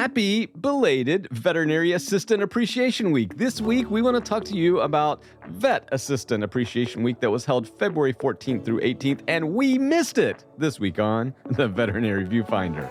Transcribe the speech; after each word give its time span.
Happy 0.00 0.46
belated 0.46 1.28
Veterinary 1.30 1.92
Assistant 1.92 2.42
Appreciation 2.42 3.10
Week. 3.10 3.36
This 3.36 3.60
week, 3.60 3.90
we 3.90 4.00
want 4.00 4.16
to 4.16 4.22
talk 4.26 4.46
to 4.46 4.56
you 4.56 4.80
about 4.80 5.22
Vet 5.48 5.86
Assistant 5.92 6.42
Appreciation 6.42 7.02
Week 7.02 7.20
that 7.20 7.30
was 7.30 7.44
held 7.44 7.68
February 7.78 8.14
14th 8.14 8.64
through 8.64 8.80
18th, 8.80 9.20
and 9.28 9.52
we 9.52 9.76
missed 9.76 10.16
it 10.16 10.46
this 10.56 10.80
week 10.80 10.98
on 10.98 11.34
the 11.50 11.68
Veterinary 11.68 12.24
Viewfinder. 12.24 12.90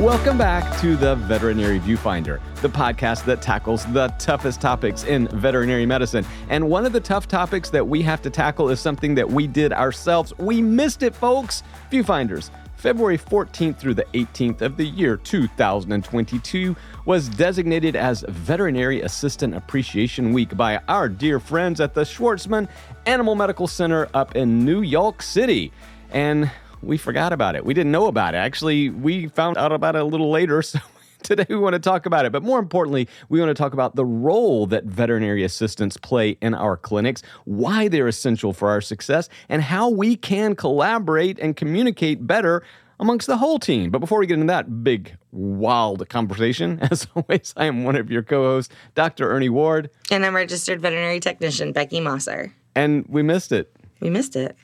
Welcome 0.00 0.38
back 0.38 0.80
to 0.80 0.96
the 0.96 1.14
Veterinary 1.14 1.78
Viewfinder, 1.78 2.40
the 2.62 2.70
podcast 2.70 3.26
that 3.26 3.42
tackles 3.42 3.84
the 3.92 4.08
toughest 4.18 4.58
topics 4.58 5.04
in 5.04 5.28
veterinary 5.28 5.84
medicine. 5.84 6.24
And 6.48 6.70
one 6.70 6.86
of 6.86 6.94
the 6.94 7.00
tough 7.00 7.28
topics 7.28 7.68
that 7.68 7.86
we 7.86 8.00
have 8.00 8.22
to 8.22 8.30
tackle 8.30 8.70
is 8.70 8.80
something 8.80 9.14
that 9.16 9.30
we 9.30 9.46
did 9.46 9.74
ourselves. 9.74 10.32
We 10.38 10.62
missed 10.62 11.02
it, 11.02 11.14
folks. 11.14 11.62
Viewfinders, 11.92 12.48
February 12.76 13.18
14th 13.18 13.76
through 13.76 13.92
the 13.92 14.06
18th 14.14 14.62
of 14.62 14.78
the 14.78 14.86
year 14.86 15.18
2022 15.18 16.74
was 17.04 17.28
designated 17.28 17.94
as 17.94 18.24
Veterinary 18.26 19.02
Assistant 19.02 19.54
Appreciation 19.54 20.32
Week 20.32 20.56
by 20.56 20.78
our 20.88 21.10
dear 21.10 21.38
friends 21.38 21.78
at 21.78 21.92
the 21.92 22.04
Schwarzman 22.04 22.70
Animal 23.04 23.34
Medical 23.34 23.66
Center 23.66 24.08
up 24.14 24.34
in 24.34 24.64
New 24.64 24.80
York 24.80 25.20
City. 25.20 25.72
And 26.08 26.50
we 26.82 26.96
forgot 26.96 27.32
about 27.32 27.56
it. 27.56 27.64
We 27.64 27.74
didn't 27.74 27.92
know 27.92 28.06
about 28.06 28.34
it. 28.34 28.38
Actually, 28.38 28.90
we 28.90 29.28
found 29.28 29.56
out 29.56 29.72
about 29.72 29.96
it 29.96 30.02
a 30.02 30.04
little 30.04 30.30
later. 30.30 30.62
So 30.72 30.80
today 31.22 31.46
we 31.48 31.56
want 31.56 31.74
to 31.74 31.78
talk 31.80 32.06
about 32.06 32.24
it. 32.24 32.32
But 32.32 32.42
more 32.42 32.58
importantly, 32.58 33.08
we 33.28 33.40
want 33.40 33.50
to 33.50 33.54
talk 33.54 33.72
about 33.72 33.94
the 33.94 34.04
role 34.04 34.66
that 34.66 34.84
veterinary 34.84 35.44
assistants 35.44 35.96
play 35.96 36.30
in 36.40 36.54
our 36.54 36.76
clinics, 36.76 37.22
why 37.44 37.88
they're 37.88 38.08
essential 38.08 38.52
for 38.52 38.70
our 38.70 38.80
success, 38.80 39.28
and 39.48 39.62
how 39.62 39.88
we 39.88 40.16
can 40.16 40.56
collaborate 40.56 41.38
and 41.38 41.56
communicate 41.56 42.26
better 42.26 42.62
amongst 43.00 43.26
the 43.26 43.36
whole 43.36 43.58
team. 43.58 43.90
But 43.90 43.98
before 43.98 44.18
we 44.18 44.26
get 44.26 44.34
into 44.34 44.46
that 44.46 44.82
big, 44.84 45.16
wild 45.32 46.08
conversation, 46.08 46.78
as 46.90 47.06
always, 47.14 47.52
I 47.56 47.66
am 47.66 47.84
one 47.84 47.96
of 47.96 48.10
your 48.10 48.22
co 48.22 48.44
hosts, 48.44 48.72
Dr. 48.94 49.30
Ernie 49.30 49.48
Ward. 49.48 49.90
And 50.10 50.24
I'm 50.24 50.34
registered 50.34 50.80
veterinary 50.80 51.20
technician, 51.20 51.72
Becky 51.72 52.00
Mosser. 52.00 52.52
And 52.74 53.04
we 53.08 53.22
missed 53.22 53.52
it. 53.52 53.74
We 54.00 54.10
missed 54.10 54.36
it. 54.36 54.56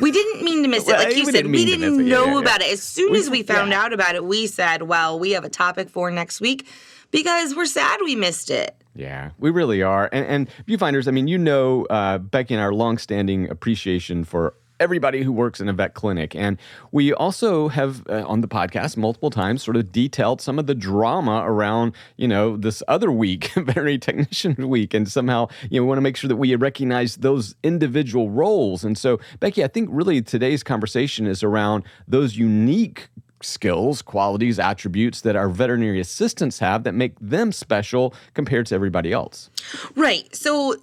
We 0.00 0.10
didn't 0.10 0.44
mean 0.44 0.62
to 0.62 0.68
miss 0.68 0.88
it. 0.88 0.92
Like 0.92 1.16
you 1.16 1.20
we 1.20 1.24
said, 1.26 1.32
didn't 1.32 1.52
we 1.52 1.64
didn't 1.64 2.00
it. 2.00 2.04
Yeah, 2.04 2.14
know 2.14 2.24
yeah, 2.26 2.32
yeah. 2.32 2.40
about 2.40 2.60
it. 2.62 2.72
As 2.72 2.82
soon 2.82 3.12
We- 3.12 3.18
as 3.20 3.30
we 3.30 3.42
found 3.42 3.70
yeah. 3.70 3.82
out 3.82 3.92
about 3.92 4.14
it, 4.14 4.24
we 4.24 4.46
said, 4.46 4.82
well, 4.82 5.18
we 5.18 5.32
have 5.32 5.44
a 5.44 5.48
topic 5.50 5.90
for 5.90 6.10
next 6.10 6.40
week 6.40 6.66
because 7.10 7.54
we're 7.54 7.66
sad 7.66 8.00
we 8.02 8.16
missed 8.16 8.50
it. 8.50 8.74
Yeah, 8.94 9.30
we 9.38 9.50
really 9.50 9.82
are. 9.82 10.08
And, 10.12 10.26
and 10.26 10.48
viewfinders, 10.66 11.08
I 11.08 11.12
mean, 11.12 11.26
you 11.28 11.38
know, 11.38 11.86
uh, 11.86 12.18
Becky 12.18 12.54
and 12.54 12.62
our 12.62 12.74
longstanding 12.74 13.48
appreciation 13.50 14.24
for 14.24 14.54
everybody 14.82 15.22
who 15.22 15.32
works 15.32 15.60
in 15.60 15.68
a 15.68 15.72
vet 15.72 15.94
clinic. 15.94 16.34
And 16.34 16.58
we 16.90 17.14
also 17.14 17.68
have 17.68 18.02
uh, 18.08 18.24
on 18.26 18.40
the 18.40 18.48
podcast 18.48 18.96
multiple 18.96 19.30
times 19.30 19.62
sort 19.62 19.76
of 19.76 19.92
detailed 19.92 20.40
some 20.40 20.58
of 20.58 20.66
the 20.66 20.74
drama 20.74 21.44
around, 21.44 21.94
you 22.16 22.26
know, 22.26 22.56
this 22.56 22.82
other 22.88 23.12
week, 23.12 23.52
Veterinary 23.54 23.98
Technician 23.98 24.68
Week. 24.68 24.92
And 24.92 25.08
somehow, 25.08 25.48
you 25.70 25.78
know, 25.78 25.84
we 25.84 25.88
want 25.88 25.98
to 25.98 26.02
make 26.02 26.16
sure 26.16 26.26
that 26.26 26.36
we 26.36 26.54
recognize 26.56 27.16
those 27.16 27.54
individual 27.62 28.28
roles. 28.28 28.82
And 28.82 28.98
so, 28.98 29.20
Becky, 29.38 29.62
I 29.62 29.68
think 29.68 29.88
really 29.92 30.20
today's 30.20 30.64
conversation 30.64 31.28
is 31.28 31.44
around 31.44 31.84
those 32.08 32.36
unique 32.36 33.08
skills, 33.40 34.02
qualities, 34.02 34.58
attributes 34.58 35.20
that 35.20 35.36
our 35.36 35.48
veterinary 35.48 36.00
assistants 36.00 36.58
have 36.58 36.82
that 36.82 36.92
make 36.92 37.14
them 37.20 37.52
special 37.52 38.14
compared 38.34 38.66
to 38.66 38.74
everybody 38.74 39.12
else. 39.12 39.48
Right. 39.94 40.34
So, 40.34 40.76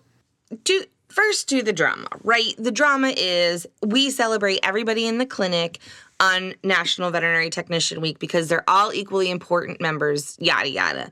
do 0.63 0.83
first 1.09 1.49
to 1.49 1.61
the 1.61 1.73
drama. 1.73 2.07
Right. 2.23 2.53
The 2.57 2.71
drama 2.71 3.13
is 3.15 3.67
we 3.85 4.09
celebrate 4.09 4.59
everybody 4.63 5.07
in 5.07 5.17
the 5.17 5.25
clinic 5.25 5.79
on 6.19 6.53
National 6.63 7.11
Veterinary 7.11 7.49
Technician 7.49 8.01
Week 8.01 8.19
because 8.19 8.47
they're 8.47 8.69
all 8.69 8.93
equally 8.93 9.29
important 9.29 9.81
members. 9.81 10.37
Yada 10.39 10.69
yada. 10.69 11.11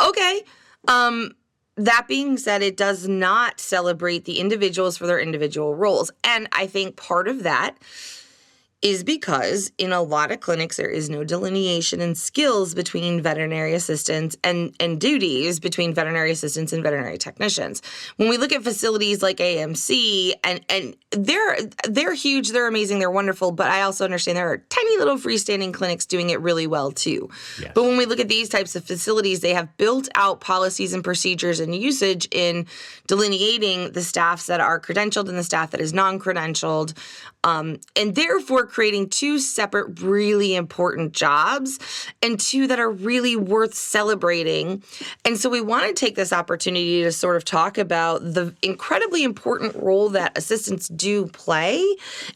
Okay. 0.00 0.42
Um. 0.88 1.32
That 1.76 2.06
being 2.08 2.36
said, 2.36 2.60
it 2.62 2.76
does 2.76 3.08
not 3.08 3.58
celebrate 3.58 4.26
the 4.26 4.38
individuals 4.38 4.98
for 4.98 5.06
their 5.06 5.20
individual 5.20 5.74
roles. 5.74 6.10
And 6.24 6.46
I 6.52 6.66
think 6.66 6.96
part 6.96 7.26
of 7.26 7.44
that 7.44 7.76
is 8.82 9.04
because 9.04 9.70
in 9.76 9.92
a 9.92 10.00
lot 10.00 10.32
of 10.32 10.40
clinics 10.40 10.78
there 10.78 10.88
is 10.88 11.10
no 11.10 11.22
delineation 11.22 12.00
in 12.00 12.14
skills 12.14 12.74
between 12.74 13.20
veterinary 13.20 13.74
assistants 13.74 14.38
and, 14.42 14.74
and 14.80 14.98
duties 14.98 15.60
between 15.60 15.92
veterinary 15.92 16.30
assistants 16.30 16.72
and 16.72 16.82
veterinary 16.82 17.18
technicians. 17.18 17.82
When 18.16 18.30
we 18.30 18.38
look 18.38 18.52
at 18.52 18.62
facilities 18.62 19.22
like 19.22 19.36
AMC 19.36 20.32
and 20.42 20.64
and 20.70 20.96
they're 21.10 21.58
they're 21.88 22.14
huge, 22.14 22.50
they're 22.50 22.68
amazing, 22.68 23.00
they're 23.00 23.10
wonderful, 23.10 23.52
but 23.52 23.70
I 23.70 23.82
also 23.82 24.04
understand 24.04 24.38
there 24.38 24.50
are 24.50 24.58
tiny 24.58 24.96
little 24.96 25.16
freestanding 25.16 25.74
clinics 25.74 26.06
doing 26.06 26.30
it 26.30 26.40
really 26.40 26.66
well 26.66 26.90
too. 26.90 27.28
Yes. 27.60 27.72
But 27.74 27.82
when 27.84 27.98
we 27.98 28.06
look 28.06 28.20
at 28.20 28.28
these 28.28 28.48
types 28.48 28.76
of 28.76 28.84
facilities, 28.84 29.40
they 29.40 29.52
have 29.52 29.76
built 29.76 30.08
out 30.14 30.40
policies 30.40 30.94
and 30.94 31.04
procedures 31.04 31.60
and 31.60 31.74
usage 31.74 32.28
in 32.30 32.66
delineating 33.06 33.92
the 33.92 34.02
staffs 34.02 34.46
that 34.46 34.60
are 34.60 34.80
credentialed 34.80 35.28
and 35.28 35.36
the 35.36 35.44
staff 35.44 35.72
that 35.72 35.80
is 35.80 35.92
non-credentialed 35.92 36.94
um, 37.44 37.78
and 37.96 38.14
therefore 38.14 38.66
creating 38.66 39.08
two 39.08 39.38
separate 39.38 40.00
really 40.00 40.54
important 40.54 41.12
jobs 41.12 41.78
and 42.22 42.38
two 42.38 42.66
that 42.66 42.78
are 42.78 42.90
really 42.90 43.36
worth 43.36 43.74
celebrating. 43.74 44.82
And 45.24 45.38
so 45.38 45.48
we 45.48 45.60
want 45.60 45.86
to 45.86 45.94
take 45.94 46.16
this 46.16 46.32
opportunity 46.32 47.02
to 47.02 47.12
sort 47.12 47.36
of 47.36 47.44
talk 47.44 47.78
about 47.78 48.20
the 48.20 48.54
incredibly 48.62 49.24
important 49.24 49.74
role 49.76 50.10
that 50.10 50.36
assistants 50.36 50.88
do 50.88 51.26
play 51.26 51.84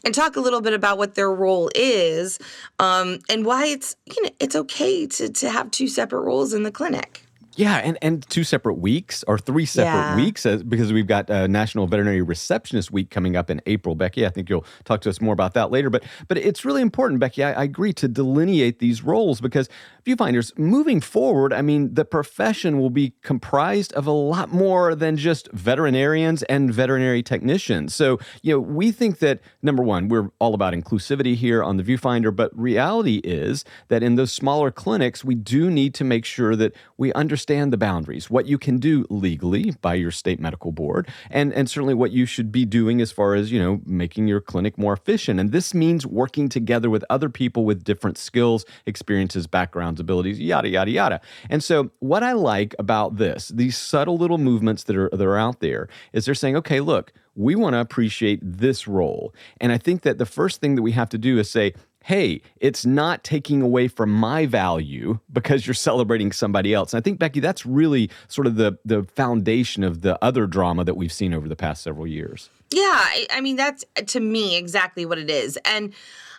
and 0.03 0.13
talk 0.13 0.35
a 0.35 0.41
little 0.41 0.61
bit 0.61 0.73
about 0.73 0.97
what 0.97 1.15
their 1.15 1.31
role 1.31 1.69
is 1.75 2.39
um, 2.79 3.19
and 3.29 3.45
why 3.45 3.65
it's 3.65 3.95
you 4.05 4.23
know 4.23 4.29
it's 4.39 4.55
okay 4.55 5.05
to, 5.07 5.29
to 5.29 5.49
have 5.49 5.69
two 5.71 5.87
separate 5.87 6.21
roles 6.21 6.53
in 6.53 6.63
the 6.63 6.71
clinic 6.71 7.24
Yeah, 7.57 7.77
and, 7.77 7.97
and 8.01 8.27
two 8.29 8.43
separate 8.43 8.75
weeks 8.75 9.23
or 9.27 9.37
three 9.37 9.65
separate 9.65 10.09
Yeah. 10.09 10.15
weeks 10.17 10.45
as, 10.45 10.61
because 10.61 10.91
we've 10.91 11.07
got 11.07 11.29
uh, 11.29 11.47
National 11.47 11.87
Veterinary 11.87 12.21
Receptionist 12.21 12.91
Week 12.91 13.09
coming 13.09 13.37
up 13.37 13.49
in 13.49 13.61
April. 13.65 13.95
Becky, 13.95 14.25
I 14.25 14.29
think 14.29 14.49
you'll 14.49 14.65
talk 14.83 14.99
to 15.01 15.09
us 15.09 15.21
more 15.21 15.33
about 15.33 15.53
that 15.53 15.71
later. 15.71 15.89
But 15.89 16.03
but 16.27 16.37
it's 16.37 16.65
really 16.65 16.81
important, 16.81 17.21
Becky. 17.21 17.43
I, 17.43 17.53
I 17.53 17.63
agree 17.63 17.93
to 17.93 18.07
delineate 18.09 18.79
these 18.79 19.03
roles 19.03 19.39
because 19.39 19.69
viewfinders 20.05 20.57
moving 20.57 20.99
forward. 20.99 21.53
I 21.53 21.61
mean, 21.61 21.93
the 21.93 22.03
profession 22.03 22.77
will 22.77 22.89
be 22.89 23.13
comprised 23.23 23.93
of 23.93 24.05
a 24.05 24.11
lot 24.11 24.51
more 24.51 24.93
than 24.93 25.15
just 25.15 25.49
veterinarians 25.53 26.43
and 26.43 26.73
veterinary 26.73 27.23
technicians. 27.23 27.95
So 27.95 28.19
you 28.41 28.53
know, 28.53 28.59
we 28.59 28.91
think 28.91 29.19
that 29.19 29.39
number 29.61 29.81
one, 29.81 30.09
we're 30.09 30.29
all 30.39 30.55
about 30.55 30.73
inclusivity 30.73 31.35
here 31.35 31.63
on 31.63 31.77
the 31.77 31.83
viewfinder. 31.83 32.35
But 32.35 32.51
reality 32.59 33.21
is 33.23 33.63
that 33.87 34.03
in 34.03 34.15
those 34.15 34.33
smaller 34.33 34.71
clinics, 34.71 35.23
we 35.23 35.35
do 35.35 35.71
need 35.71 35.93
to 35.93 36.03
make 36.03 36.25
sure 36.25 36.57
that 36.57 36.75
we 36.97 37.13
understand 37.13 37.44
the 37.45 37.77
boundaries, 37.77 38.29
what 38.29 38.45
you 38.45 38.57
can 38.57 38.77
do 38.77 39.05
legally 39.09 39.71
by 39.81 39.93
your 39.93 40.11
state 40.11 40.39
medical 40.39 40.71
board, 40.71 41.07
and, 41.29 41.53
and 41.53 41.69
certainly 41.69 41.93
what 41.93 42.11
you 42.11 42.25
should 42.25 42.51
be 42.51 42.65
doing 42.65 43.01
as 43.01 43.11
far 43.11 43.35
as, 43.35 43.51
you 43.51 43.59
know, 43.59 43.81
making 43.85 44.27
your 44.27 44.41
clinic 44.41 44.77
more 44.77 44.93
efficient. 44.93 45.39
And 45.39 45.51
this 45.51 45.73
means 45.73 46.05
working 46.05 46.49
together 46.49 46.89
with 46.89 47.03
other 47.09 47.29
people 47.29 47.65
with 47.65 47.83
different 47.83 48.17
skills, 48.17 48.65
experiences, 48.85 49.47
backgrounds, 49.47 49.99
abilities, 49.99 50.39
yada, 50.39 50.69
yada, 50.69 50.91
yada. 50.91 51.21
And 51.49 51.63
so 51.63 51.91
what 51.99 52.23
I 52.23 52.33
like 52.33 52.75
about 52.79 53.17
this, 53.17 53.49
these 53.49 53.77
subtle 53.77 54.17
little 54.17 54.37
movements 54.37 54.83
that 54.83 54.95
are 54.95 55.09
that 55.11 55.21
are 55.21 55.37
out 55.37 55.59
there, 55.59 55.87
is 56.13 56.25
they're 56.25 56.35
saying, 56.35 56.55
okay, 56.57 56.79
look, 56.79 57.13
we 57.35 57.55
want 57.55 57.73
to 57.73 57.79
appreciate 57.79 58.39
this 58.41 58.87
role. 58.87 59.33
And 59.59 59.71
I 59.71 59.77
think 59.77 60.01
that 60.03 60.17
the 60.17 60.25
first 60.25 60.61
thing 60.61 60.75
that 60.75 60.81
we 60.81 60.93
have 60.93 61.09
to 61.09 61.17
do 61.17 61.37
is 61.37 61.49
say, 61.49 61.73
hey, 62.05 62.39
it's 62.57 62.85
not 62.85 63.23
taking 63.23 63.63
away 63.63 63.87
from 63.87 64.11
my 64.11 64.45
value 64.45 65.17
because 65.33 65.65
you're 65.65 65.73
celebrating 65.73 66.31
somebody 66.31 66.71
else. 66.71 66.93
And 66.93 66.99
I 66.99 67.03
think, 67.03 67.17
Becky, 67.17 67.39
that's 67.39 67.65
really 67.65 68.11
sort 68.27 68.45
of 68.45 68.57
the, 68.57 68.77
the 68.85 69.05
foundation 69.15 69.83
of 69.83 70.01
the 70.01 70.23
other 70.23 70.45
drama 70.45 70.83
that 70.83 70.93
we've 70.93 71.11
seen 71.11 71.33
over 71.33 71.49
the 71.49 71.55
past 71.55 71.81
several 71.81 72.05
years. 72.05 72.51
Yeah, 72.69 72.83
I, 72.83 73.25
I 73.31 73.41
mean 73.41 73.55
that's 73.55 73.83
to 74.05 74.19
me 74.19 74.55
exactly 74.55 75.03
what 75.03 75.17
it 75.17 75.31
is. 75.31 75.57
And 75.65 75.95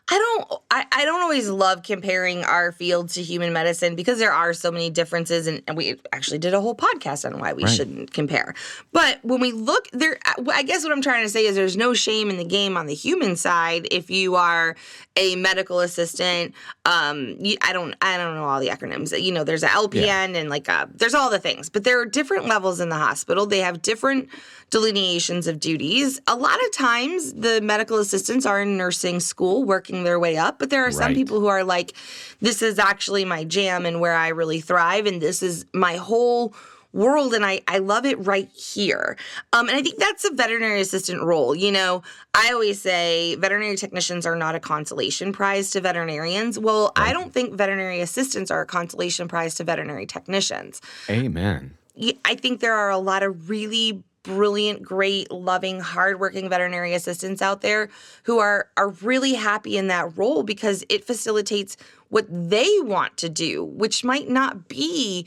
I 0.09 0.19
don't 0.19 0.61
I, 0.71 0.87
I 0.93 1.05
don't 1.05 1.21
always 1.21 1.49
love 1.49 1.83
comparing 1.83 2.45
our 2.45 2.71
field 2.71 3.09
to 3.11 3.23
human 3.23 3.53
medicine 3.53 3.97
because 3.97 4.19
there 4.21 4.33
are 4.33 4.53
so 4.53 4.71
many 4.71 4.89
differences 4.89 5.49
and, 5.49 5.63
and 5.67 5.77
we 5.77 5.97
actually 6.13 6.39
did 6.39 6.55
a 6.55 6.61
whole 6.61 6.77
podcast 6.77 7.25
on 7.25 7.41
why 7.41 7.53
we 7.55 7.65
Right. 7.65 7.73
shouldn't 7.73 8.13
compare. 8.13 8.55
But 8.93 9.19
when 9.25 9.41
we 9.41 9.51
look 9.51 9.89
there 9.93 10.19
I 10.53 10.63
guess 10.63 10.85
what 10.85 10.93
I'm 10.93 11.03
trying 11.03 11.25
to 11.25 11.29
say 11.29 11.45
is 11.47 11.57
there's 11.57 11.77
no 11.77 11.93
shame 11.93 12.31
in 12.31 12.37
the 12.37 12.45
game 12.45 12.77
on 12.77 12.87
the 12.87 12.95
human 12.95 13.35
side 13.35 13.89
if 13.91 14.09
you 14.09 14.37
are 14.37 14.77
a 15.17 15.35
medical 15.35 15.81
assistant 15.81 16.55
um 16.85 17.35
you, 17.41 17.57
I 17.63 17.73
don't 17.73 17.97
I 18.01 18.17
don't 18.17 18.35
know 18.37 18.45
all 18.45 18.61
the 18.61 18.69
acronyms. 18.69 19.21
You 19.21 19.33
know, 19.33 19.43
there's 19.43 19.65
a 19.65 19.69
LPN 19.69 20.37
and 20.37 20.49
like 20.49 20.69
a, 20.69 20.89
there's 20.95 21.15
all 21.15 21.31
the 21.31 21.41
things. 21.41 21.69
But 21.69 21.83
there 21.83 21.99
are 22.01 22.07
different 22.07 22.47
levels 22.47 22.79
in 22.79 22.91
the 22.91 22.97
hospital. 22.97 23.45
They 23.47 23.59
have 23.61 23.83
different 23.83 24.29
delineations 24.71 25.47
of 25.47 25.59
duties. 25.61 26.21
A 26.27 26.37
lot 26.37 26.63
of 26.65 26.73
times 26.73 27.33
the 27.35 27.61
medical 27.61 27.99
assistants 27.99 28.45
are 28.47 28.61
in 28.61 28.77
nursing 28.77 29.21
school 29.21 29.65
working 29.65 29.96
their 30.05 30.19
way 30.19 30.37
up, 30.37 30.59
but 30.59 30.71
there 30.71 30.85
are 30.85 30.93
some 30.93 31.15
people 31.15 31.41
who 31.41 31.47
are 31.47 31.65
like, 31.65 31.95
this 32.41 32.63
is 32.63 32.79
actually 32.79 33.25
my 33.25 33.45
jam 33.45 33.87
and 33.87 34.01
where 34.01 34.15
I 34.15 34.29
really 34.29 34.61
thrive, 34.61 35.07
and 35.07 35.21
this 35.21 35.43
is 35.43 35.67
my 35.73 35.97
whole 35.97 36.55
world 36.97 37.35
and 37.35 37.45
I, 37.45 37.61
I 37.69 37.79
love 37.79 38.07
it 38.07 38.19
right 38.27 38.49
here. 38.49 39.19
Um, 39.53 39.69
and 39.69 39.77
I 39.77 39.83
think 39.83 39.99
that's 39.99 40.25
a 40.25 40.31
veterinary 40.33 40.81
assistant 40.81 41.23
role. 41.23 41.55
You 41.55 41.71
know, 41.71 42.03
I 42.35 42.53
always 42.53 42.81
say 42.81 43.35
veterinary 43.37 43.77
technicians 43.77 44.25
are 44.25 44.35
not 44.35 44.55
a 44.55 44.61
consolation 44.61 45.33
prize 45.33 45.71
to 45.73 45.81
veterinarians. 45.83 46.59
Well, 46.59 46.93
I 46.97 47.13
don't 47.13 47.33
think 47.33 47.55
veterinary 47.55 48.01
assistants 48.01 48.51
are 48.51 48.63
a 48.63 48.67
consolation 48.67 49.29
prize 49.29 49.55
to 49.57 49.65
veterinary 49.65 50.07
technicians. 50.07 50.81
Amen. 51.11 51.77
I 52.25 52.35
think 52.35 52.61
there 52.61 52.75
are 52.75 52.91
a 52.91 52.99
lot 52.99 53.23
of 53.23 53.51
really 53.51 54.03
brilliant, 54.27 54.83
great, 54.83 55.31
loving, 55.31 55.81
hardworking 55.81 56.49
veterinary 56.49 56.93
assistants 56.93 57.41
out 57.41 57.63
there 57.63 57.89
who 58.25 58.39
are 58.39 58.69
are 58.77 58.91
really 58.91 59.35
happy 59.35 59.79
in 59.79 59.87
that 59.87 60.17
role 60.19 60.43
because 60.43 60.85
it 60.89 61.05
facilitates 61.05 61.77
what 62.09 62.27
they 62.29 62.69
want 62.81 63.17
to 63.17 63.29
do, 63.29 63.65
which 63.65 64.05
might 64.05 64.29
not 64.29 64.69
be 64.69 65.27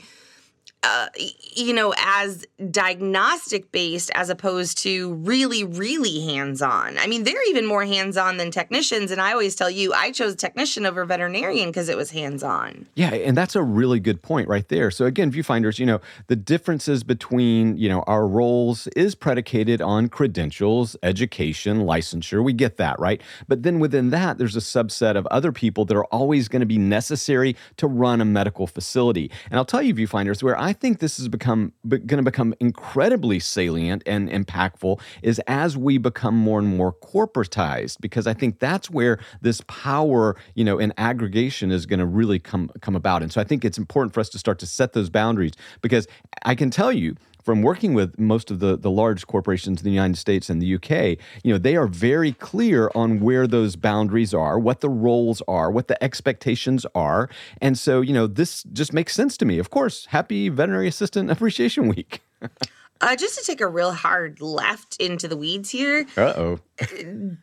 uh, 0.82 1.08
you 1.54 1.74
know, 1.74 1.92
as 1.98 2.46
diagnostic 2.70 3.70
based 3.70 4.10
as 4.14 4.30
opposed 4.30 4.78
to 4.78 5.12
really, 5.14 5.62
really 5.62 6.20
hands 6.26 6.62
on. 6.62 6.96
I 6.96 7.06
mean, 7.06 7.24
they're 7.24 7.50
even 7.50 7.66
more 7.66 7.84
hands 7.84 8.16
on 8.16 8.38
than 8.38 8.50
technicians. 8.50 9.10
And 9.10 9.20
I 9.20 9.32
always 9.32 9.54
tell 9.54 9.68
you, 9.68 9.92
I 9.92 10.10
chose 10.10 10.36
technician 10.36 10.86
over 10.86 11.04
veterinarian 11.04 11.68
because 11.68 11.90
it 11.90 11.98
was 11.98 12.10
hands 12.10 12.42
on. 12.42 12.86
Yeah. 12.94 13.12
And 13.12 13.36
that's 13.36 13.54
a 13.54 13.62
really 13.62 14.00
good 14.00 14.22
point 14.22 14.48
right 14.48 14.66
there. 14.68 14.90
So, 14.90 15.04
again, 15.04 15.30
viewfinders, 15.30 15.78
you 15.78 15.84
know, 15.84 16.00
the 16.28 16.36
differences 16.36 17.04
between, 17.04 17.76
you 17.76 17.88
know, 17.88 18.02
our 18.06 18.26
roles 18.26 18.86
is 18.96 19.14
predicated 19.14 19.82
on 19.82 20.08
credentials, 20.08 20.96
education, 21.02 21.80
licensure. 21.80 22.42
We 22.42 22.54
get 22.54 22.78
that, 22.78 22.98
right? 22.98 23.20
But 23.48 23.64
then 23.64 23.80
within 23.80 24.10
that, 24.10 24.38
there's 24.38 24.56
a 24.56 24.60
subset 24.60 25.16
of 25.16 25.26
other 25.26 25.52
people 25.52 25.84
that 25.84 25.96
are 25.96 26.06
always 26.06 26.48
going 26.48 26.60
to 26.60 26.66
be 26.66 26.78
necessary 26.78 27.54
to 27.76 27.86
run 27.86 28.22
a 28.22 28.24
medical 28.24 28.66
facility. 28.66 29.30
And 29.50 29.58
I'll 29.58 29.64
tell 29.66 29.82
you, 29.82 29.94
viewfinders, 29.94 30.42
where 30.42 30.58
I 30.58 30.69
I 30.70 30.72
think 30.72 31.00
this 31.00 31.18
is 31.18 31.26
become 31.26 31.72
going 31.88 32.06
to 32.06 32.22
become 32.22 32.54
incredibly 32.60 33.40
salient 33.40 34.04
and 34.06 34.30
impactful 34.30 35.00
is 35.20 35.40
as 35.48 35.76
we 35.76 35.98
become 35.98 36.36
more 36.36 36.60
and 36.60 36.76
more 36.76 36.92
corporatized 36.92 37.96
because 38.00 38.28
I 38.28 38.34
think 38.34 38.60
that's 38.60 38.88
where 38.88 39.18
this 39.42 39.62
power, 39.66 40.36
you 40.54 40.62
know, 40.62 40.78
in 40.78 40.94
aggregation 40.96 41.72
is 41.72 41.86
going 41.86 41.98
to 41.98 42.06
really 42.06 42.38
come 42.38 42.70
come 42.82 42.94
about. 42.94 43.20
And 43.20 43.32
so 43.32 43.40
I 43.40 43.44
think 43.44 43.64
it's 43.64 43.78
important 43.78 44.14
for 44.14 44.20
us 44.20 44.28
to 44.28 44.38
start 44.38 44.60
to 44.60 44.66
set 44.66 44.92
those 44.92 45.10
boundaries 45.10 45.54
because 45.82 46.06
I 46.44 46.54
can 46.54 46.70
tell 46.70 46.92
you 46.92 47.16
from 47.42 47.62
working 47.62 47.94
with 47.94 48.18
most 48.18 48.50
of 48.50 48.60
the, 48.60 48.76
the 48.76 48.90
large 48.90 49.26
corporations 49.26 49.80
in 49.80 49.84
the 49.84 49.90
United 49.90 50.18
States 50.18 50.50
and 50.50 50.60
the 50.60 50.74
UK, 50.74 51.18
you 51.42 51.52
know, 51.52 51.58
they 51.58 51.76
are 51.76 51.86
very 51.86 52.32
clear 52.32 52.90
on 52.94 53.20
where 53.20 53.46
those 53.46 53.76
boundaries 53.76 54.34
are, 54.34 54.58
what 54.58 54.80
the 54.80 54.88
roles 54.88 55.42
are, 55.48 55.70
what 55.70 55.88
the 55.88 56.02
expectations 56.02 56.86
are. 56.94 57.28
And 57.60 57.78
so, 57.78 58.00
you 58.00 58.12
know, 58.12 58.26
this 58.26 58.62
just 58.72 58.92
makes 58.92 59.14
sense 59.14 59.36
to 59.38 59.44
me. 59.44 59.58
Of 59.58 59.70
course, 59.70 60.06
happy 60.06 60.48
Veterinary 60.48 60.88
Assistant 60.88 61.30
Appreciation 61.30 61.88
Week. 61.88 62.22
Uh, 63.00 63.16
just 63.16 63.38
to 63.38 63.44
take 63.44 63.60
a 63.60 63.66
real 63.66 63.92
hard 63.92 64.40
left 64.40 64.96
into 65.00 65.26
the 65.26 65.36
weeds 65.36 65.70
here. 65.70 66.06
Uh 66.16 66.32
oh. 66.36 66.58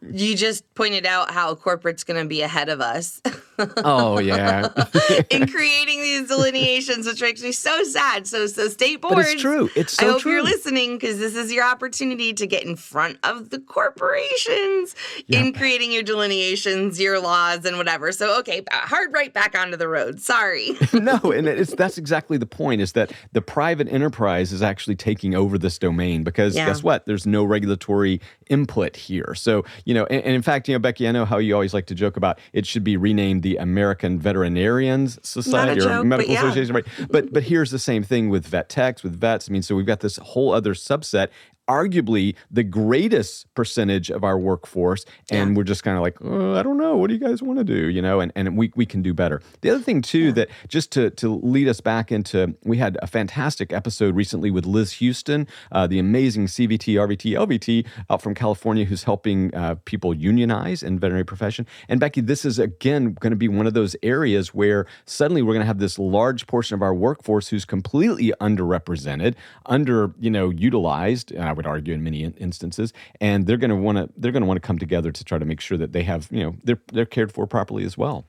You 0.09 0.35
just 0.35 0.73
pointed 0.73 1.05
out 1.05 1.29
how 1.31 1.53
corporate's 1.53 2.03
going 2.03 2.19
to 2.19 2.27
be 2.27 2.41
ahead 2.41 2.69
of 2.69 2.81
us. 2.81 3.21
oh 3.77 4.19
yeah. 4.19 4.69
in 5.29 5.47
creating 5.47 6.01
these 6.01 6.27
delineations, 6.27 7.05
which 7.05 7.21
makes 7.21 7.43
me 7.43 7.51
so 7.51 7.83
sad. 7.83 8.25
So, 8.25 8.47
so 8.47 8.67
state 8.67 9.01
boards. 9.01 9.15
But 9.15 9.25
it's 9.27 9.41
true. 9.41 9.69
It's 9.75 9.93
so 9.93 10.07
I 10.07 10.11
hope 10.11 10.21
true. 10.21 10.31
you're 10.31 10.43
listening 10.43 10.97
because 10.97 11.19
this 11.19 11.35
is 11.35 11.51
your 11.51 11.65
opportunity 11.65 12.33
to 12.33 12.47
get 12.47 12.63
in 12.63 12.75
front 12.75 13.19
of 13.23 13.49
the 13.49 13.59
corporations 13.59 14.95
yep. 15.27 15.45
in 15.45 15.53
creating 15.53 15.91
your 15.91 16.03
delineations, 16.03 16.99
your 16.99 17.19
laws, 17.19 17.65
and 17.65 17.77
whatever. 17.77 18.11
So, 18.11 18.39
okay, 18.39 18.63
hard 18.71 19.13
right 19.13 19.33
back 19.33 19.55
onto 19.57 19.77
the 19.77 19.87
road. 19.87 20.19
Sorry. 20.19 20.71
no, 20.93 21.19
and 21.31 21.47
it's 21.47 21.75
that's 21.75 21.97
exactly 21.97 22.37
the 22.37 22.47
point. 22.47 22.81
Is 22.81 22.93
that 22.93 23.11
the 23.33 23.41
private 23.41 23.87
enterprise 23.87 24.51
is 24.51 24.61
actually 24.63 24.95
taking 24.95 25.35
over 25.35 25.46
this 25.55 25.77
domain 25.77 26.23
because 26.23 26.55
yeah. 26.55 26.65
guess 26.65 26.81
what? 26.81 27.05
There's 27.05 27.27
no 27.27 27.43
regulatory 27.43 28.19
input 28.49 28.95
here. 28.95 29.35
So, 29.35 29.63
you 29.85 29.93
know, 29.93 30.05
and, 30.05 30.23
and 30.23 30.33
in 30.33 30.41
fact, 30.41 30.67
you 30.67 30.73
know, 30.73 30.79
Becky, 30.79 31.07
I 31.07 31.11
know 31.11 31.25
how 31.25 31.37
you 31.37 31.53
always 31.53 31.75
like 31.75 31.85
to 31.87 31.95
joke 31.95 32.17
about 32.17 32.39
it 32.53 32.65
should 32.65 32.83
be 32.83 32.97
renamed 32.97 33.43
the 33.43 33.57
American 33.57 34.19
Veterinarians 34.19 35.19
Society 35.21 35.81
or 35.81 35.83
joke, 35.83 36.05
Medical 36.07 36.33
yeah. 36.33 36.43
Association, 36.43 36.73
right? 36.73 36.87
But 37.11 37.31
but 37.31 37.43
here's 37.43 37.69
the 37.69 37.79
same 37.79 38.01
thing 38.01 38.29
with 38.29 38.47
vet 38.47 38.69
techs, 38.69 39.03
with 39.03 39.19
vets. 39.19 39.47
I 39.49 39.53
mean, 39.53 39.61
so 39.61 39.75
we've 39.75 39.85
got 39.85 39.99
this 39.99 40.17
whole 40.17 40.51
other 40.51 40.73
subset, 40.73 41.27
arguably 41.67 42.35
the 42.49 42.63
greatest 42.63 43.53
percentage 43.53 44.09
of 44.09 44.23
our 44.23 44.37
workforce 44.37 45.05
and 45.29 45.51
yeah. 45.51 45.57
we're 45.57 45.63
just 45.63 45.83
kind 45.83 45.97
of 45.97 46.03
like 46.03 46.17
oh, 46.21 46.55
i 46.55 46.63
don't 46.63 46.77
know 46.77 46.95
what 46.95 47.07
do 47.07 47.13
you 47.13 47.19
guys 47.19 47.41
want 47.41 47.59
to 47.59 47.63
do 47.63 47.89
you 47.89 48.01
know 48.01 48.19
and, 48.19 48.31
and 48.35 48.57
we, 48.57 48.71
we 48.75 48.85
can 48.85 49.01
do 49.01 49.13
better 49.13 49.41
the 49.61 49.69
other 49.69 49.81
thing 49.81 50.01
too 50.01 50.27
yeah. 50.27 50.31
that 50.31 50.49
just 50.67 50.91
to, 50.91 51.09
to 51.11 51.35
lead 51.35 51.67
us 51.67 51.81
back 51.81 52.11
into 52.11 52.55
we 52.63 52.77
had 52.77 52.97
a 53.01 53.07
fantastic 53.07 53.73
episode 53.73 54.15
recently 54.15 54.49
with 54.49 54.65
liz 54.65 54.93
hughston 54.93 55.47
uh, 55.71 55.85
the 55.85 55.99
amazing 55.99 56.45
cvt 56.45 56.93
rvt 56.95 57.33
lvt 57.33 57.85
out 58.09 58.21
from 58.21 58.33
california 58.33 58.85
who's 58.85 59.03
helping 59.03 59.53
uh, 59.53 59.75
people 59.85 60.13
unionize 60.13 60.81
in 60.81 60.97
veterinary 60.97 61.25
profession 61.25 61.65
and 61.89 61.99
becky 61.99 62.21
this 62.21 62.45
is 62.45 62.59
again 62.59 63.13
going 63.19 63.31
to 63.31 63.37
be 63.37 63.47
one 63.47 63.67
of 63.67 63.73
those 63.73 63.95
areas 64.03 64.53
where 64.53 64.85
suddenly 65.05 65.41
we're 65.41 65.53
going 65.53 65.61
to 65.61 65.67
have 65.67 65.79
this 65.79 65.99
large 65.99 66.47
portion 66.47 66.75
of 66.75 66.81
our 66.81 66.93
workforce 66.93 67.49
who's 67.49 67.65
completely 67.65 68.33
underrepresented 68.39 69.35
under 69.65 70.11
you 70.19 70.29
know 70.29 70.49
utilized 70.49 71.33
would 71.57 71.67
argue 71.67 71.93
in 71.93 72.03
many 72.03 72.23
instances, 72.23 72.93
and 73.19 73.45
they're 73.45 73.57
going 73.57 73.69
to 73.69 73.75
want 73.75 73.97
to 73.97 74.09
they're 74.15 74.31
going 74.31 74.43
to 74.43 74.47
want 74.47 74.61
to 74.61 74.65
come 74.65 74.79
together 74.79 75.11
to 75.11 75.23
try 75.23 75.37
to 75.37 75.45
make 75.45 75.59
sure 75.59 75.77
that 75.77 75.91
they 75.91 76.03
have 76.03 76.27
you 76.31 76.43
know 76.43 76.55
they're 76.63 76.79
they're 76.93 77.05
cared 77.05 77.31
for 77.31 77.45
properly 77.45 77.83
as 77.83 77.97
well. 77.97 78.25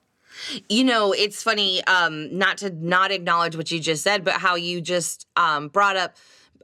You 0.69 0.85
know, 0.85 1.13
it's 1.13 1.43
funny 1.43 1.83
um, 1.85 2.37
not 2.37 2.59
to 2.59 2.71
not 2.71 3.11
acknowledge 3.11 3.57
what 3.57 3.71
you 3.71 3.81
just 3.81 4.03
said, 4.03 4.25
but 4.25 4.35
how 4.35 4.57
you 4.57 4.81
just 4.81 5.27
um, 5.37 5.69
brought 5.69 5.97
up 5.97 6.17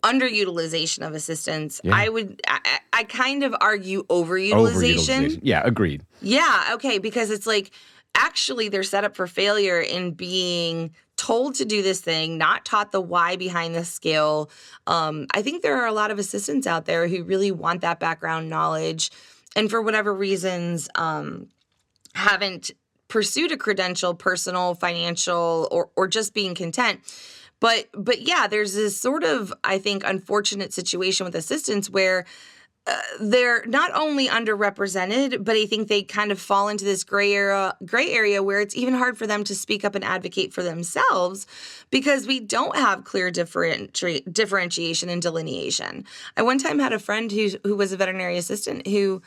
underutilization 0.04 1.06
of 1.06 1.14
assistance. 1.14 1.80
Yeah. 1.82 1.96
I 1.96 2.08
would, 2.10 2.40
I, 2.46 2.78
I, 2.92 3.04
kind 3.04 3.42
of 3.42 3.54
argue 3.60 4.04
overutilization. 4.04 4.52
overutilization. 4.52 5.40
Yeah, 5.42 5.62
agreed. 5.64 6.04
Yeah, 6.20 6.70
okay, 6.74 6.98
because 6.98 7.30
it's 7.30 7.46
like 7.46 7.70
actually 8.14 8.68
they're 8.68 8.82
set 8.82 9.04
up 9.04 9.16
for 9.16 9.26
failure 9.26 9.80
in 9.80 10.12
being 10.12 10.94
told 11.16 11.54
to 11.56 11.64
do 11.64 11.82
this 11.82 12.00
thing, 12.00 12.38
not 12.38 12.64
taught 12.64 12.92
the 12.92 13.00
why 13.00 13.36
behind 13.36 13.74
the 13.74 13.84
skill. 13.84 14.50
Um, 14.86 15.26
I 15.32 15.42
think 15.42 15.62
there 15.62 15.80
are 15.80 15.86
a 15.86 15.92
lot 15.92 16.10
of 16.10 16.18
assistants 16.18 16.66
out 16.66 16.86
there 16.86 17.08
who 17.08 17.24
really 17.24 17.50
want 17.50 17.82
that 17.82 18.00
background 18.00 18.48
knowledge, 18.48 19.10
and 19.56 19.70
for 19.70 19.80
whatever 19.80 20.12
reasons, 20.12 20.88
um, 20.96 21.48
haven't 22.14 22.72
pursued 23.08 23.52
a 23.52 23.56
credential, 23.56 24.14
personal, 24.14 24.74
financial, 24.74 25.68
or 25.70 25.90
or 25.96 26.08
just 26.08 26.34
being 26.34 26.54
content. 26.54 27.00
But 27.60 27.88
but 27.92 28.22
yeah, 28.22 28.46
there's 28.46 28.74
this 28.74 29.00
sort 29.00 29.24
of 29.24 29.52
I 29.62 29.78
think 29.78 30.02
unfortunate 30.04 30.72
situation 30.72 31.24
with 31.24 31.34
assistants 31.34 31.88
where 31.88 32.26
they're 33.18 33.64
not 33.66 33.90
only 33.94 34.28
underrepresented, 34.28 35.42
but 35.42 35.56
I 35.56 35.64
think 35.64 35.88
they 35.88 36.02
kind 36.02 36.30
of 36.30 36.38
fall 36.38 36.68
into 36.68 36.84
this 36.84 37.02
gray 37.02 37.32
area, 37.32 37.76
gray 37.84 38.10
area 38.10 38.42
where 38.42 38.60
it's 38.60 38.76
even 38.76 38.94
hard 38.94 39.16
for 39.16 39.26
them 39.26 39.42
to 39.44 39.54
speak 39.54 39.84
up 39.84 39.94
and 39.94 40.04
advocate 40.04 40.52
for 40.52 40.62
themselves 40.62 41.46
because 41.90 42.26
we 42.26 42.40
don't 42.40 42.76
have 42.76 43.04
clear 43.04 43.30
differenti- 43.30 44.30
differentiation 44.32 45.08
and 45.08 45.22
delineation. 45.22 46.04
I 46.36 46.42
one 46.42 46.58
time 46.58 46.78
had 46.78 46.92
a 46.92 46.98
friend 46.98 47.32
who 47.32 47.50
who 47.62 47.76
was 47.76 47.92
a 47.92 47.96
veterinary 47.96 48.36
assistant 48.36 48.86
who 48.86 49.22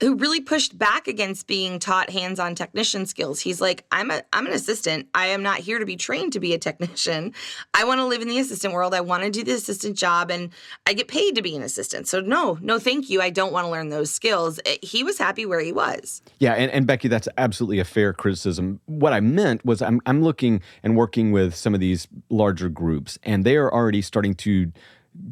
who 0.00 0.16
really 0.16 0.40
pushed 0.40 0.76
back 0.76 1.06
against 1.06 1.46
being 1.46 1.78
taught 1.78 2.10
hands-on 2.10 2.54
technician 2.54 3.06
skills. 3.06 3.40
He's 3.40 3.60
like, 3.60 3.84
I'm 3.92 4.10
a 4.10 4.22
I'm 4.32 4.46
an 4.46 4.52
assistant. 4.52 5.08
I 5.14 5.28
am 5.28 5.42
not 5.42 5.58
here 5.58 5.78
to 5.78 5.86
be 5.86 5.96
trained 5.96 6.32
to 6.32 6.40
be 6.40 6.54
a 6.54 6.58
technician. 6.58 7.32
I 7.74 7.84
want 7.84 7.98
to 8.00 8.04
live 8.04 8.20
in 8.20 8.28
the 8.28 8.38
assistant 8.38 8.74
world. 8.74 8.94
I 8.94 9.00
want 9.00 9.22
to 9.22 9.30
do 9.30 9.44
the 9.44 9.52
assistant 9.52 9.96
job 9.96 10.30
and 10.30 10.50
I 10.86 10.94
get 10.94 11.08
paid 11.08 11.36
to 11.36 11.42
be 11.42 11.54
an 11.56 11.62
assistant. 11.62 12.08
So 12.08 12.20
no, 12.20 12.58
no 12.60 12.78
thank 12.78 13.10
you. 13.10 13.22
I 13.22 13.30
don't 13.30 13.52
want 13.52 13.66
to 13.66 13.70
learn 13.70 13.90
those 13.90 14.10
skills. 14.10 14.58
Eh, 14.66 14.78
he 14.82 15.04
was 15.04 15.18
happy 15.18 15.46
where 15.46 15.60
he 15.60 15.72
was. 15.72 16.22
Yeah, 16.38 16.54
and, 16.54 16.70
and 16.72 16.86
Becky, 16.86 17.08
that's 17.08 17.28
absolutely 17.38 17.78
a 17.78 17.84
fair 17.84 18.12
criticism. 18.12 18.80
What 18.86 19.12
I 19.12 19.20
meant 19.20 19.64
was 19.64 19.82
I'm 19.82 20.00
I'm 20.06 20.22
looking 20.22 20.62
and 20.82 20.96
working 20.96 21.32
with 21.32 21.54
some 21.54 21.74
of 21.74 21.80
these 21.80 22.08
larger 22.28 22.68
groups 22.68 23.18
and 23.22 23.44
they 23.44 23.56
are 23.56 23.72
already 23.72 24.02
starting 24.02 24.34
to 24.34 24.72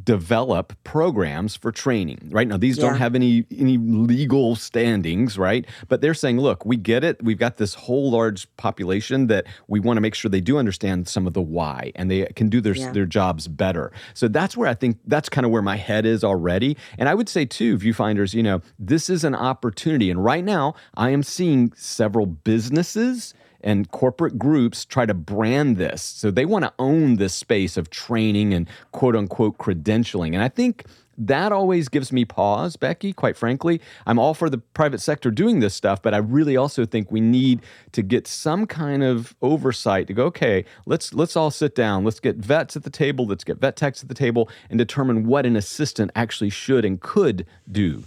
develop 0.05 0.73
programs 0.85 1.57
for 1.57 1.73
training 1.73 2.29
right? 2.31 2.47
Now 2.47 2.57
these 2.57 2.77
yeah. 2.77 2.87
don't 2.87 2.99
have 2.99 3.15
any 3.15 3.47
any 3.57 3.79
legal 3.79 4.57
standings 4.57 5.39
right? 5.39 5.67
But 5.89 6.01
they're 6.01 6.15
saying 6.15 6.39
look 6.39 6.65
we 6.67 6.77
get 6.77 7.03
it. 7.03 7.23
We've 7.23 7.39
got 7.39 7.57
this 7.57 7.75
whole 7.75 8.11
large 8.11 8.55
population 8.57 9.29
that 9.29 9.47
we 9.69 9.81
want 9.81 9.97
to 9.97 10.01
make 10.01 10.15
sure 10.15 10.29
they 10.31 10.41
do 10.41 10.59
understand 10.59 11.09
some 11.09 11.27
of 11.27 11.33
the 11.33 11.43
why 11.43 11.93
and 11.95 12.11
they 12.11 12.27
can 12.37 12.49
do 12.49 12.61
their 12.61 12.75
yeah. 12.75 12.93
their 12.93 13.07
jobs 13.07 13.49
better. 13.49 13.93
So 14.15 14.29
that's 14.29 14.57
where 14.57 14.69
i 14.69 14.75
think 14.75 14.99
that's 15.07 15.29
kind 15.29 15.45
of 15.45 15.51
where 15.51 15.63
my 15.63 15.77
head 15.77 16.05
is 16.05 16.23
already. 16.23 16.77
And 16.99 17.09
i 17.09 17.15
would 17.15 17.29
say 17.29 17.45
too 17.45 17.79
viewfinders 17.79 18.35
you 18.35 18.43
know 18.43 18.61
this 18.79 19.09
is 19.09 19.25
an 19.25 19.35
opportunity. 19.35 20.11
And 20.11 20.23
right 20.23 20.45
now 20.45 20.75
i 20.95 21.11
am 21.11 21.23
seeing 21.23 21.73
several 21.75 22.27
businesses 22.27 23.35
and 23.63 23.91
corporate 23.91 24.39
groups 24.39 24.85
try 24.85 25.07
to 25.07 25.15
brand 25.15 25.77
this. 25.77 26.03
So 26.03 26.31
they 26.31 26.45
want 26.45 26.65
to 26.65 26.73
own 26.79 27.17
this 27.17 27.35
space 27.35 27.77
of 27.77 27.91
training 27.91 28.55
and 28.55 28.69
quote 28.93 29.17
unquote 29.17 29.59
credentialing. 29.59 30.35
And 30.35 30.43
I 30.43 30.49
think 30.49 30.85
that 31.21 31.53
always 31.53 31.89
gives 31.89 32.13
me 32.13 32.25
pause, 32.25 32.77
Becky, 32.77 33.13
quite 33.13 33.37
frankly. 33.37 33.81
I'm 34.07 34.19
all 34.19 34.33
for 34.33 34.49
the 34.49 34.59
private 34.59 35.03
sector 35.03 35.31
doing 35.31 35.61
this 35.61 35.75
stuff, 35.75 36.01
but 36.01 36.15
I 36.15 36.17
really 36.17 36.57
also 36.57 36.87
think 36.87 37.13
we 37.13 37.21
need 37.21 37.61
to 37.93 38.03
get 38.03 38.27
some 38.27 38.67
kind 38.67 39.03
of 39.03 39.37
oversight 39.43 40.07
to 40.07 40.15
go, 40.15 40.25
okay, 40.27 40.65
let's 40.87 41.13
let's 41.13 41.37
all 41.37 41.51
sit 41.51 41.75
down. 41.75 42.05
Let's 42.05 42.21
get 42.21 42.37
vets 42.37 42.75
at 42.75 42.85
the 42.85 42.91
table, 42.91 43.27
let's 43.27 43.45
get 43.45 43.59
vet 43.59 43.77
techs 43.77 44.03
at 44.03 44.09
the 44.09 44.15
table 44.15 44.49
and 44.71 44.79
determine 44.79 45.27
what 45.27 45.45
an 45.45 45.57
assistant 45.57 46.11
actually 46.17 46.51
should 46.51 46.87
and 46.87 46.99
could 47.01 47.47
do. 47.71 48.05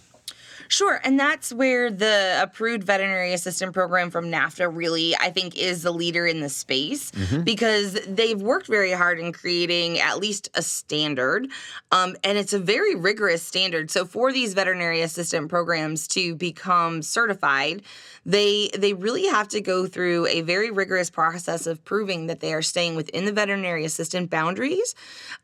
Sure. 0.73 0.99
And 1.03 1.19
that's 1.19 1.53
where 1.53 1.91
the 1.91 2.39
approved 2.41 2.83
veterinary 2.83 3.31
assistant 3.31 3.73
program 3.73 4.09
from 4.09 4.31
NAVTA 4.31 4.75
really, 4.75 5.15
I 5.15 5.29
think, 5.29 5.55
is 5.55 5.83
the 5.83 5.91
leader 5.91 6.25
in 6.25 6.39
the 6.39 6.49
space 6.49 7.11
mm-hmm. 7.11 7.43
because 7.43 7.93
they've 8.07 8.41
worked 8.41 8.65
very 8.65 8.91
hard 8.91 9.19
in 9.19 9.33
creating 9.33 9.99
at 9.99 10.17
least 10.17 10.49
a 10.55 10.63
standard. 10.63 11.47
Um, 11.91 12.15
and 12.23 12.39
it's 12.39 12.53
a 12.53 12.59
very 12.59 12.95
rigorous 12.95 13.43
standard. 13.43 13.91
So 13.91 14.03
for 14.03 14.33
these 14.33 14.55
veterinary 14.55 15.01
assistant 15.01 15.47
programs 15.47 16.07
to 16.07 16.33
become 16.33 17.03
certified, 17.03 17.83
they 18.25 18.69
they 18.75 18.93
really 18.93 19.27
have 19.27 19.49
to 19.49 19.61
go 19.61 19.85
through 19.85 20.25
a 20.27 20.41
very 20.41 20.71
rigorous 20.71 21.09
process 21.09 21.67
of 21.67 21.83
proving 21.83 22.27
that 22.27 22.39
they 22.39 22.53
are 22.53 22.61
staying 22.61 22.95
within 22.95 23.25
the 23.25 23.33
veterinary 23.33 23.85
assistant 23.85 24.29
boundaries, 24.29 24.95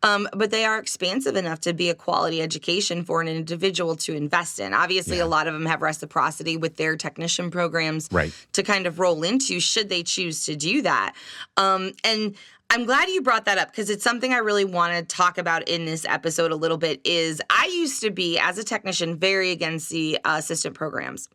um, 0.01 0.27
but 0.33 0.50
they 0.50 0.65
are 0.65 0.79
expansive 0.79 1.36
enough 1.36 1.59
to 1.59 1.74
be 1.74 1.89
a 1.89 1.93
quality 1.93 2.41
education 2.41 3.03
for 3.03 3.21
an 3.21 3.27
individual 3.27 3.95
to 3.98 4.15
invest 4.15 4.59
in. 4.59 4.74
Obviously. 4.74 5.18
A 5.19 5.25
lot 5.25 5.47
of 5.47 5.53
them 5.53 5.65
have 5.65 5.81
reciprocity 5.81 6.57
with 6.57 6.77
their 6.77 6.95
technician 6.95 7.51
programs 7.51 8.09
right. 8.11 8.33
to 8.53 8.63
kind 8.63 8.88
of 8.88 8.99
roll 8.99 9.23
into 9.23 9.59
should 9.59 9.89
they 9.89 10.03
choose 10.03 10.45
to 10.45 10.55
do 10.55 10.81
that. 10.81 11.13
Um, 11.57 11.93
and 12.03 12.35
I'm 12.71 12.85
glad 12.85 13.09
you 13.09 13.21
brought 13.21 13.45
that 13.45 13.57
up 13.57 13.71
because 13.71 13.89
it's 13.89 14.03
something 14.03 14.31
I 14.31 14.38
really 14.38 14.65
want 14.65 14.93
to 14.93 15.03
talk 15.03 15.39
about 15.39 15.67
in 15.67 15.85
this 15.85 16.05
episode 16.05 16.51
a 16.51 16.55
little 16.55 16.77
bit 16.77 17.01
is 17.03 17.41
I 17.49 17.65
used 17.65 18.01
to 18.01 18.11
be 18.11 18.38
as 18.38 18.59
a 18.59 18.63
technician 18.63 19.17
very 19.17 19.49
against 19.51 19.89
the 19.89 20.19
uh, 20.23 20.35
assistant 20.38 20.75
programs. 20.75 21.29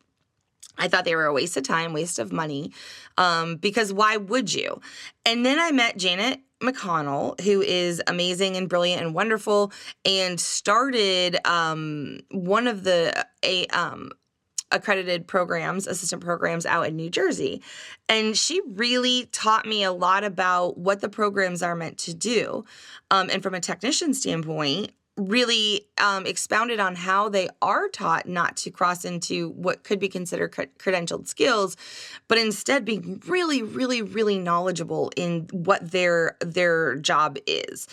I 0.77 0.87
thought 0.87 1.05
they 1.05 1.15
were 1.15 1.25
a 1.25 1.33
waste 1.33 1.57
of 1.57 1.63
time, 1.63 1.93
waste 1.93 2.19
of 2.19 2.31
money, 2.31 2.71
um, 3.17 3.55
because 3.57 3.93
why 3.93 4.17
would 4.17 4.53
you? 4.53 4.81
And 5.25 5.45
then 5.45 5.59
I 5.59 5.71
met 5.71 5.97
Janet 5.97 6.41
McConnell, 6.61 7.39
who 7.41 7.61
is 7.61 8.01
amazing 8.07 8.55
and 8.55 8.69
brilliant 8.69 9.01
and 9.01 9.13
wonderful, 9.13 9.71
and 10.05 10.39
started 10.39 11.37
um, 11.45 12.19
one 12.31 12.67
of 12.67 12.83
the 12.83 13.25
a 13.43 13.67
um, 13.67 14.11
accredited 14.71 15.27
programs, 15.27 15.87
assistant 15.87 16.23
programs 16.23 16.65
out 16.65 16.87
in 16.87 16.95
New 16.95 17.09
Jersey. 17.09 17.61
And 18.09 18.37
she 18.37 18.61
really 18.67 19.27
taught 19.31 19.65
me 19.65 19.83
a 19.83 19.91
lot 19.91 20.23
about 20.23 20.77
what 20.77 21.01
the 21.01 21.09
programs 21.09 21.61
are 21.61 21.75
meant 21.75 21.97
to 21.99 22.13
do. 22.13 22.65
Um, 23.11 23.29
and 23.31 23.43
from 23.43 23.53
a 23.53 23.59
technician 23.59 24.13
standpoint, 24.13 24.91
really 25.17 25.87
um, 25.97 26.25
expounded 26.25 26.79
on 26.79 26.95
how 26.95 27.29
they 27.29 27.47
are 27.61 27.87
taught 27.87 28.27
not 28.27 28.57
to 28.57 28.69
cross 28.69 29.05
into 29.05 29.49
what 29.51 29.83
could 29.83 29.99
be 29.99 30.09
considered 30.09 30.51
credentialed 30.51 31.27
skills, 31.27 31.77
but 32.27 32.37
instead 32.37 32.83
being 32.83 33.21
really, 33.27 33.63
really, 33.63 34.01
really 34.01 34.37
knowledgeable 34.37 35.11
in 35.15 35.47
what 35.51 35.91
their 35.91 36.35
their 36.41 36.95
job 36.95 37.37
is. 37.47 37.87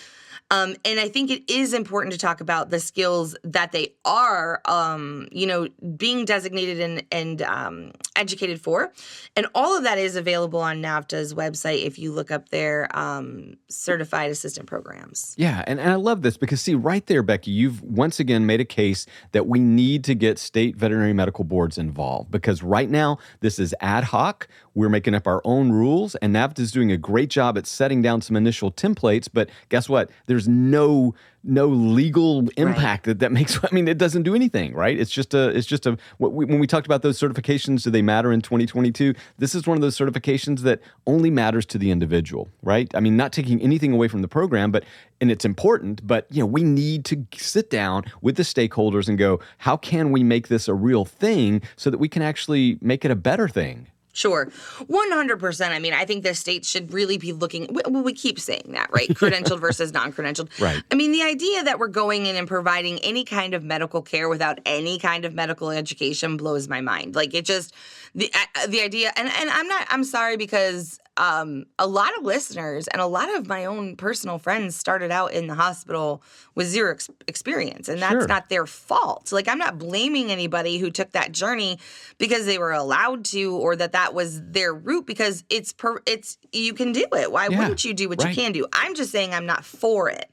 Um, 0.51 0.77
and 0.85 1.01
I 1.01 1.09
think 1.09 1.31
it 1.31 1.51
is 1.51 1.73
important 1.73 2.12
to 2.12 2.19
talk 2.19 2.41
about 2.41 2.71
the 2.71 2.81
skills 2.81 3.37
that 3.45 3.73
they 3.73 3.95
are, 4.05 4.61
um, 4.65 5.29
you 5.33 5.47
know, 5.47 5.69
being 5.97 6.25
designated 6.25 6.81
and, 6.81 7.05
and 7.11 7.43
um, 7.43 7.93
educated 8.17 8.61
for. 8.61 8.93
And 9.37 9.47
all 9.55 9.77
of 9.77 9.85
that 9.85 9.99
is 9.99 10.17
available 10.17 10.61
on 10.61 10.83
NAVTA's 10.83 11.35
website 11.35 11.85
if 11.85 11.99
you 11.99 12.12
look 12.12 12.31
up 12.31 12.51
their 12.51 12.89
um, 12.97 13.55
certified 13.69 14.31
assistant 14.31 14.67
programs. 14.67 15.35
Yeah. 15.39 15.65
And, 15.67 15.81
and 15.81 15.91
I 15.91 15.97
love 15.97 16.23
this 16.23 16.37
because, 16.37 16.61
see, 16.61 16.75
right 16.75 17.07
there, 17.07 17.23
Becky, 17.23 17.51
you've 17.51 17.83
once 17.83 18.21
again 18.21 18.47
made 18.47 18.61
a 18.61 18.65
case 18.65 19.07
that 19.33 19.47
we 19.47 19.59
need 19.59 20.05
to 20.05 20.15
get 20.15 20.39
state 20.39 20.77
veterinary 20.77 21.12
medical 21.12 21.45
boards 21.45 21.79
involved 21.79 22.31
because 22.31 22.62
right 22.62 22.91
now 22.91 23.19
this 23.41 23.59
is 23.59 23.75
ad 23.81 24.05
hoc. 24.05 24.49
We're 24.75 24.88
making 24.88 25.14
up 25.14 25.26
our 25.26 25.43
own 25.45 25.71
rules, 25.71 26.14
and 26.17 26.35
NAVTA 26.35 26.61
is 26.61 26.73
doing 26.73 26.91
a 26.91 26.97
great 26.97 27.31
job 27.31 27.59
at 27.59 27.67
setting 27.67 28.02
down 28.02 28.23
some 28.23 28.37
initial 28.37 28.73
templates. 28.73 29.29
But 29.33 29.50
guess 29.69 29.88
what? 29.88 30.11
There's 30.26 30.49
no 30.49 31.14
no 31.45 31.67
legal 31.67 32.49
impact 32.57 33.07
right. 33.07 33.12
that 33.12 33.19
that 33.21 33.33
makes. 33.33 33.59
I 33.64 33.69
mean, 33.73 33.88
it 33.88 33.99
doesn't 33.99 34.23
do 34.23 34.35
anything, 34.35 34.75
right? 34.75 34.99
It's 34.99 35.11
just 35.11 35.35
a. 35.35 35.49
It's 35.49 35.67
just 35.67 35.87
a. 35.87 35.99
When 36.19 36.59
we 36.59 36.67
talked 36.67 36.87
about 36.87 37.02
those 37.02 37.19
certifications, 37.19 37.83
do 37.83 37.91
they 37.91 38.02
matter 38.02 38.33
in 38.33 38.41
2022? 38.41 39.14
This 39.38 39.55
is 39.55 39.67
one 39.67 39.76
of 39.76 39.83
those 39.83 39.97
certifications 39.97 40.61
that 40.61 40.81
only 41.07 41.31
matters 41.31 41.67
to 41.67 41.79
the 41.79 41.91
individual, 41.91 42.49
right? 42.62 42.91
I 42.95 43.00
mean, 43.00 43.17
not 43.17 43.33
taking 43.33 43.61
anything 43.61 43.93
away 43.93 44.09
from 44.09 44.23
the 44.23 44.29
program, 44.29 44.71
but 44.71 44.85
and 45.21 45.31
it's 45.31 45.45
important. 45.45 46.07
But 46.07 46.26
you 46.31 46.41
know, 46.41 46.47
we 46.47 46.62
need 46.62 47.05
to 47.07 47.26
sit 47.37 47.71
down 47.71 48.05
with 48.21 48.37
the 48.37 48.43
stakeholders 48.43 49.09
and 49.09 49.19
go, 49.19 49.41
how 49.59 49.76
can 49.76 50.12
we 50.12 50.23
make 50.23 50.49
this 50.49 50.69
a 50.69 50.75
real 50.75 51.05
thing 51.05 51.62
so 51.76 51.91
that 51.91 51.99
we 51.99 52.09
can 52.09 52.23
actually 52.23 52.79
make 52.81 53.05
it 53.05 53.11
a 53.11 53.17
better 53.17 53.49
thing? 53.49 53.88
Sure. 54.12 54.47
100%. 54.81 55.71
I 55.71 55.78
mean, 55.78 55.95
I 55.95 56.04
think 56.04 56.23
the 56.23 56.35
state 56.35 56.66
should 56.66 56.92
really 56.92 57.16
be 57.16 57.33
looking, 57.33 57.66
well, 57.71 58.02
we 58.02 58.12
keep 58.12 58.38
saying 58.38 58.69
that, 58.69 58.90
right? 58.92 59.09
Credentialed 59.11 59.61
versus 59.61 59.92
non 59.92 60.12
credentialed. 60.12 60.50
Right. 60.61 60.83
I 60.90 60.95
mean, 60.95 61.12
the 61.12 61.23
idea 61.23 61.64
that 61.64 61.78
we're 61.78 61.88
going 61.88 62.26
in 62.26 62.37
and 62.37 62.47
providing 62.47 62.99
any 62.99 63.25
kind 63.25 63.54
of 63.54 63.64
medical 63.64 64.02
care 64.02 64.28
without 64.28 64.61
any 64.66 64.99
kind 64.99 65.25
of 65.25 65.35
medical 65.35 65.71
education 65.71 66.37
blows 66.37 66.69
my 66.69 66.83
mind. 66.83 67.14
Like, 67.14 67.33
it 67.33 67.47
just, 67.47 67.75
the 68.14 68.31
uh, 68.35 68.66
the 68.66 68.81
idea, 68.83 69.12
and, 69.16 69.28
and 69.28 69.50
I'm 69.50 69.66
not, 69.69 69.87
I'm 69.88 70.04
sorry 70.04 70.37
because 70.37 71.00
um, 71.16 71.64
a 71.78 71.87
lot 71.87 72.16
of 72.19 72.25
listeners 72.25 72.87
and 72.88 73.00
a 73.00 73.07
lot 73.07 73.35
of 73.35 73.47
my 73.47 73.64
own 73.64 73.97
personal 73.97 74.38
friends 74.38 74.76
started 74.76 75.11
out 75.11 75.33
in 75.33 75.47
the 75.47 75.54
hospital 75.54 76.23
with 76.54 76.66
zero 76.66 76.92
ex- 76.92 77.09
experience, 77.26 77.88
and 77.88 78.02
that's 78.02 78.12
sure. 78.12 78.26
not 78.26 78.50
their 78.50 78.66
fault. 78.66 79.33
Like, 79.33 79.49
I'm 79.49 79.59
not 79.59 79.78
blaming 79.78 80.31
anybody 80.31 80.78
who 80.78 80.90
took 80.90 81.12
that 81.12 81.33
journey 81.33 81.78
because 82.19 82.45
they 82.45 82.59
were 82.59 82.73
allowed 82.73 83.25
to, 83.26 83.57
or 83.57 83.76
that 83.76 83.92
that 83.92 84.12
was 84.12 84.42
their 84.42 84.75
route. 84.75 85.07
Because 85.07 85.45
it's 85.49 85.73
per, 85.73 86.02
it's 86.07 86.37
you 86.52 86.75
can 86.75 86.92
do 86.92 87.07
it. 87.14 87.33
Why 87.33 87.49
yeah, 87.49 87.59
wouldn't 87.59 87.85
you 87.85 87.95
do 87.95 88.11
what 88.11 88.23
right. 88.23 88.37
you 88.37 88.42
can 88.42 88.52
do? 88.52 88.66
I'm 88.75 88.95
just 88.95 89.11
saying 89.11 89.33
I'm 89.33 89.47
not 89.47 89.64
for 89.64 90.11
it. 90.11 90.31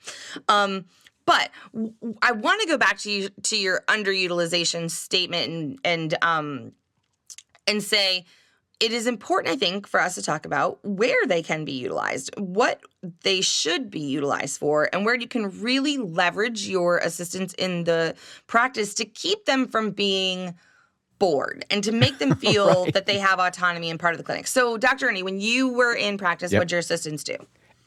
Um, 0.50 0.86
but 1.26 1.52
I 2.24 2.32
want 2.32 2.62
to 2.62 2.68
go 2.68 2.78
back 2.78 2.98
to 3.00 3.12
you 3.12 3.30
to 3.44 3.56
your 3.56 3.84
underutilization 3.88 4.90
statement 4.90 5.48
and 5.48 5.80
and 5.84 6.18
um 6.24 6.72
and 7.70 7.82
say 7.82 8.26
it 8.80 8.92
is 8.94 9.08
important, 9.08 9.54
I 9.54 9.58
think, 9.58 9.88
for 9.88 10.00
us 10.00 10.16
to 10.16 10.22
talk 10.22 10.46
about 10.46 10.80
where 10.84 11.26
they 11.28 11.44
can 11.44 11.66
be 11.66 11.74
utilized, 11.74 12.34
what 12.38 12.82
they 13.24 13.42
should 13.42 13.92
be 13.92 14.00
utilized 14.00 14.58
for, 14.58 14.90
and 14.94 15.06
where 15.06 15.16
you 15.16 15.28
can 15.28 15.62
really 15.62 15.98
leverage 15.98 16.68
your 16.68 16.98
assistants 16.98 17.54
in 17.56 17.84
the 17.84 18.16
practice 18.48 18.94
to 18.96 19.06
keep 19.06 19.46
them 19.46 19.68
from 19.68 19.92
being 19.92 20.56
bored 21.20 21.66
and 21.70 21.84
to 21.84 21.92
make 21.92 22.20
them 22.20 22.36
feel 22.38 22.86
right. 22.86 22.94
that 22.94 23.06
they 23.06 23.18
have 23.18 23.40
autonomy 23.40 23.90
and 23.90 24.00
part 24.00 24.14
of 24.14 24.18
the 24.18 24.24
clinic. 24.24 24.48
So, 24.48 24.78
Dr. 24.78 25.10
Ernie, 25.10 25.24
when 25.24 25.42
you 25.42 25.68
were 25.74 25.94
in 25.94 26.18
practice, 26.18 26.52
yep. 26.52 26.62
what 26.62 26.70
did 26.70 26.72
your 26.72 26.80
assistants 26.80 27.24
do? 27.26 27.36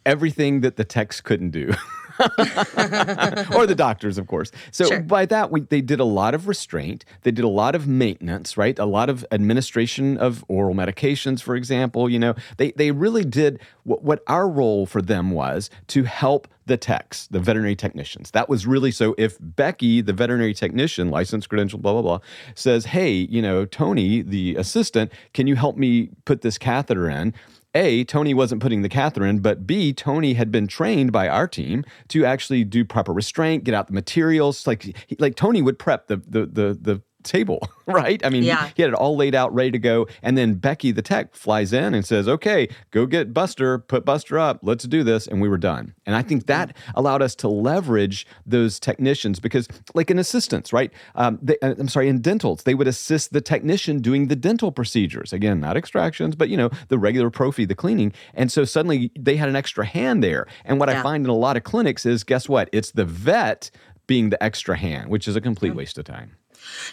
Everything 0.05 0.61
that 0.61 0.77
the 0.77 0.85
techs 0.85 1.23
couldn't 1.23 1.51
do. 1.51 1.73
or 3.55 3.67
the 3.67 3.75
doctors, 3.77 4.19
of 4.19 4.27
course. 4.27 4.51
So 4.71 4.87
sure. 4.87 5.01
by 5.01 5.27
that, 5.27 5.51
we, 5.51 5.63
they 5.63 5.81
did 5.81 6.01
a 6.01 6.05
lot 6.05 6.35
of 6.35 6.49
restraint. 6.49 7.05
They 7.23 7.31
did 7.31 7.45
a 7.45 7.49
lot 7.49 7.75
of 7.75 7.87
maintenance, 7.87 8.57
right? 8.57 8.79
A 8.79 8.85
lot 8.85 9.09
of 9.09 9.25
administration 9.33 10.19
of 10.19 10.45
oral 10.49 10.75
medications, 10.75 11.43
for 11.43 11.57
example. 11.57 12.09
You 12.09 12.19
know, 12.19 12.35
they 12.57 12.73
they 12.73 12.91
really 12.91 13.25
did 13.25 13.61
what, 13.85 14.03
what 14.03 14.23
our 14.27 14.49
role 14.49 14.87
for 14.87 15.03
them 15.03 15.31
was 15.31 15.71
to 15.89 16.05
help 16.05 16.49
the 16.67 16.77
techs, 16.77 17.27
the 17.29 17.41
veterinary 17.41 17.75
technicians. 17.75 18.31
That 18.31 18.49
was 18.49 18.67
really 18.67 18.91
so. 18.93 19.15
If 19.19 19.37
Becky, 19.41 20.01
the 20.01 20.13
veterinary 20.13 20.55
technician, 20.55 21.11
licensed, 21.11 21.49
credential, 21.49 21.79
blah 21.79 21.93
blah 21.93 22.03
blah, 22.03 22.19
says, 22.55 22.87
"Hey, 22.87 23.13
you 23.13 23.43
know, 23.43 23.65
Tony, 23.65 24.23
the 24.23 24.57
assistant, 24.57 25.13
can 25.35 25.47
you 25.47 25.57
help 25.57 25.77
me 25.77 26.11
put 26.25 26.43
this 26.43 26.59
catheter 26.59 27.09
in?" 27.11 27.35
A, 27.75 28.05
Tony 28.05 28.35
wasn't 28.35 28.61
putting 28.61 28.83
the 28.83 28.89
catheter 28.89 29.27
in, 29.27 29.41
but 29.41 29.67
B, 29.67 29.93
Tony 29.93 30.35
had 30.35 30.51
been 30.53 30.67
trained 30.67 31.11
by 31.11 31.29
our 31.29 31.49
team 31.49 31.85
to 32.09 32.25
actually 32.25 32.65
do 32.65 32.85
proper 32.85 33.13
restraint, 33.13 33.65
get 33.65 33.75
out 33.75 33.87
the 33.87 33.95
materials. 33.95 34.67
Like, 34.67 34.97
like 35.19 35.37
Tony 35.37 35.63
would 35.63 35.79
prep 35.79 36.07
the 36.09 36.17
the 36.17 36.47
the 36.47 36.79
the 36.81 37.03
table, 37.23 37.69
right? 37.87 38.25
I 38.25 38.31
mean, 38.31 38.43
yeah. 38.43 38.71
he, 38.77 38.83
had 38.83 38.91
it 38.91 38.95
all 38.95 39.17
laid 39.17 39.35
out, 39.35 39.53
ready 39.55 39.71
to 39.71 39.79
go. 39.79 40.07
And 40.23 40.37
then 40.37 40.55
Becky, 40.55 40.93
the 40.93 41.03
tech, 41.03 41.35
flies 41.35 41.73
in 41.73 41.95
and 41.95 42.05
says, 42.05 42.29
okay, 42.29 42.69
go 42.91 43.07
get 43.07 43.33
Buster, 43.33 43.79
put 43.79 44.05
Buster 44.05 44.39
up, 44.39 44.61
let's 44.63 44.85
do 44.85 45.03
this. 45.03 45.27
And 45.27 45.41
we 45.41 45.49
were 45.49 45.59
done. 45.59 45.95
And 46.07 46.17
I 46.17 46.23
think 46.23 46.47
that 46.47 46.77
allowed 46.95 47.23
us 47.23 47.35
to 47.37 47.49
leverage 47.49 48.27
those 48.47 48.79
technicians 48.81 49.41
because, 49.41 49.69
like 49.95 50.11
in 50.11 50.19
assistants, 50.19 50.73
right? 50.73 50.93
Um, 51.15 51.39
they, 51.43 51.57
uh, 51.63 51.75
I'm 51.79 51.89
sorry, 51.89 52.09
in 52.09 52.21
dentals, 52.21 52.65
they 52.65 52.75
would 52.75 52.89
assist 52.89 53.33
the 53.33 53.41
technician 53.41 54.01
doing 54.01 54.29
the 54.29 54.37
dental 54.37 54.73
procedures. 54.73 55.33
Again, 55.33 55.61
not 55.61 55.77
extractions, 55.77 56.35
but, 56.35 56.49
you 56.49 56.57
know, 56.57 56.71
the 56.89 56.99
regular 56.99 57.31
prophy, 57.31 57.65
the 57.65 57.75
cleaning. 57.75 58.13
And 58.35 58.51
so 58.51 58.65
suddenly 58.65 59.11
they 59.19 59.37
had 59.37 59.49
an 59.49 59.57
extra 59.57 59.85
hand 59.87 60.23
there. 60.23 60.47
And 60.65 60.79
what 60.79 60.89
yeah. 60.89 61.01
I 61.01 61.03
find 61.03 61.25
in 61.25 61.31
a 61.31 61.35
lot 61.35 61.57
of 61.57 61.65
clinics 61.65 62.07
is 62.07 62.25
guess 62.25 62.49
what? 62.49 62.69
It's 62.73 62.91
the 62.93 63.05
vet 63.05 63.71
being 64.07 64.31
the 64.31 64.43
extra 64.43 64.77
hand, 64.77 65.11
which 65.11 65.29
is 65.29 65.37
a 65.37 65.41
complete 65.41 65.75
waste 65.75 65.99
of 65.99 66.05
time. 66.05 66.37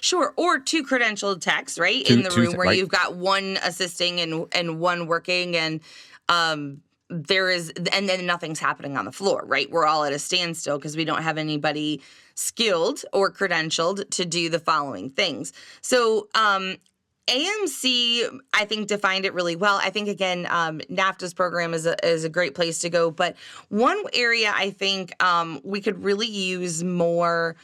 Sure, 0.01 0.33
or 0.37 0.59
two 0.59 0.83
credentialed 0.83 1.41
techs, 1.41 1.77
right, 1.77 2.05
two, 2.05 2.13
in 2.13 2.23
the 2.23 2.31
room 2.31 2.53
where 2.55 2.67
right. 2.67 2.77
you've 2.77 2.89
got 2.89 3.15
one 3.15 3.57
assisting 3.63 4.19
and 4.19 4.47
and 4.51 4.79
one 4.79 5.07
working, 5.07 5.55
and 5.55 5.81
um, 6.29 6.81
there 7.09 7.49
is, 7.49 7.71
and 7.91 8.07
then 8.07 8.25
nothing's 8.25 8.59
happening 8.59 8.95
on 8.95 9.05
the 9.05 9.11
floor, 9.11 9.43
right? 9.45 9.69
We're 9.69 9.85
all 9.85 10.03
at 10.03 10.13
a 10.13 10.19
standstill 10.19 10.77
because 10.77 10.95
we 10.95 11.05
don't 11.05 11.23
have 11.23 11.37
anybody 11.37 12.01
skilled 12.35 13.03
or 13.11 13.31
credentialed 13.31 14.09
to 14.11 14.25
do 14.25 14.49
the 14.49 14.59
following 14.59 15.09
things. 15.09 15.51
So, 15.81 16.27
um, 16.35 16.77
AMC, 17.27 18.39
I 18.53 18.65
think, 18.65 18.87
defined 18.87 19.25
it 19.25 19.33
really 19.33 19.55
well. 19.55 19.79
I 19.81 19.91
think, 19.91 20.07
again, 20.07 20.47
um, 20.49 20.79
NAVTA's 20.89 21.33
program 21.33 21.75
is 21.75 21.85
a, 21.85 21.95
is 22.05 22.23
a 22.23 22.29
great 22.29 22.55
place 22.55 22.79
to 22.79 22.89
go. 22.89 23.11
But 23.11 23.35
one 23.69 24.01
area 24.13 24.51
I 24.55 24.71
think 24.71 25.21
um, 25.23 25.61
we 25.63 25.79
could 25.79 26.03
really 26.03 26.27
use 26.27 26.83
more 26.83 27.55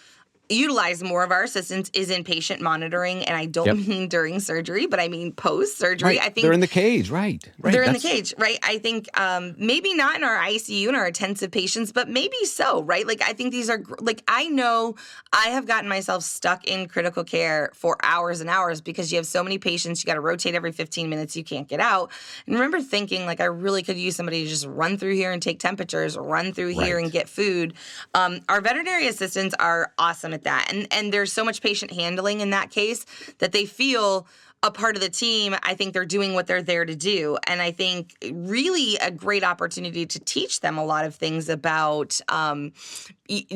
utilize 0.50 1.02
more 1.02 1.24
of 1.24 1.32
our 1.32 1.44
assistance 1.44 1.90
is 1.94 2.10
in 2.12 2.24
patient 2.24 2.62
monitoring 2.62 3.24
and 3.24 3.36
i 3.36 3.46
don't 3.46 3.66
yep. 3.66 3.78
mean 3.88 4.08
during 4.08 4.40
surgery 4.40 4.86
but 4.86 5.00
i 5.00 5.08
mean 5.08 5.32
post 5.32 5.78
surgery 5.78 6.18
right. 6.18 6.20
i 6.20 6.30
think 6.30 6.44
they're 6.44 6.54
in 6.54 6.60
the 6.60 6.68
cage 6.68 7.10
right, 7.10 7.50
right. 7.60 7.72
they're 7.72 7.86
That's... 7.86 8.04
in 8.04 8.10
the 8.10 8.16
cage 8.16 8.34
right 8.38 8.60
i 8.64 8.78
think 8.78 9.08
um, 9.20 9.56
maybe 9.58 9.94
not 9.94 10.16
in 10.16 10.24
our 10.24 10.38
icu 10.38 10.88
and 10.88 10.96
our 10.96 11.08
intensive 11.08 11.52
patients 11.52 11.92
but 11.92 12.10
maybe 12.10 12.38
so 12.46 12.84
right 12.84 13.08
like 13.08 13.22
i 13.24 13.34
think 13.34 13.52
these 13.52 13.70
are 13.70 13.82
like 14.00 14.24
i 14.28 14.48
know 14.48 14.96
i 15.34 15.48
have 15.48 15.66
gotten 15.66 15.90
myself 15.90 16.24
stuck 16.24 16.66
in 16.66 16.88
critical 16.88 17.24
care 17.24 17.72
for 17.74 17.98
hours 18.04 18.42
and 18.42 18.50
hours 18.50 18.82
because 18.82 19.12
you 19.12 19.18
have 19.18 19.26
so 19.26 19.44
many 19.44 19.58
patients 19.58 20.04
you 20.04 20.08
got 20.08 20.16
to 20.16 20.22
rotate 20.22 20.54
every 20.54 20.72
15 20.72 21.10
minutes 21.10 21.36
you 21.36 21.44
can't 21.44 21.68
get 21.68 21.80
out 21.80 22.12
and 22.46 22.56
remember 22.56 22.82
thinking 22.82 23.26
like 23.26 23.40
i 23.40 23.46
really 23.46 23.82
could 23.82 23.98
use 23.98 24.16
somebody 24.16 24.44
to 24.44 24.50
just 24.50 24.66
run 24.68 24.98
through 24.98 25.16
here 25.16 25.32
and 25.32 25.42
take 25.42 25.60
temperatures 25.60 26.18
run 26.18 26.54
through 26.54 26.78
right. 26.78 26.86
here 26.86 27.00
and 27.00 27.12
get 27.12 27.28
food 27.28 27.74
um, 28.14 28.40
our 28.48 28.62
veterinary 28.62 29.08
assistants 29.08 29.56
are 29.60 29.92
awesome 29.98 30.35
at 30.36 30.44
that. 30.44 30.68
And 30.72 30.88
and 30.92 31.12
there's 31.12 31.34
so 31.34 31.44
much 31.44 31.62
patient 31.62 31.92
handling 31.92 32.42
in 32.42 32.52
that 32.52 32.70
case 32.70 33.06
that 33.40 33.52
they 33.52 33.66
feel 33.66 34.28
a 34.66 34.72
part 34.72 34.96
of 34.96 35.02
the 35.02 35.10
team, 35.10 35.56
I 35.62 35.76
think 35.76 35.94
they're 35.94 36.06
doing 36.06 36.34
what 36.34 36.48
they're 36.48 36.64
there 36.64 36.86
to 36.86 36.96
do. 36.96 37.38
And 37.46 37.62
I 37.62 37.72
think 37.72 38.16
really 38.32 38.98
a 38.98 39.12
great 39.12 39.44
opportunity 39.44 40.08
to 40.08 40.20
teach 40.20 40.62
them 40.62 40.80
a 40.80 40.84
lot 40.84 41.06
of 41.06 41.14
things 41.14 41.50
about 41.50 42.20
um, 42.30 42.74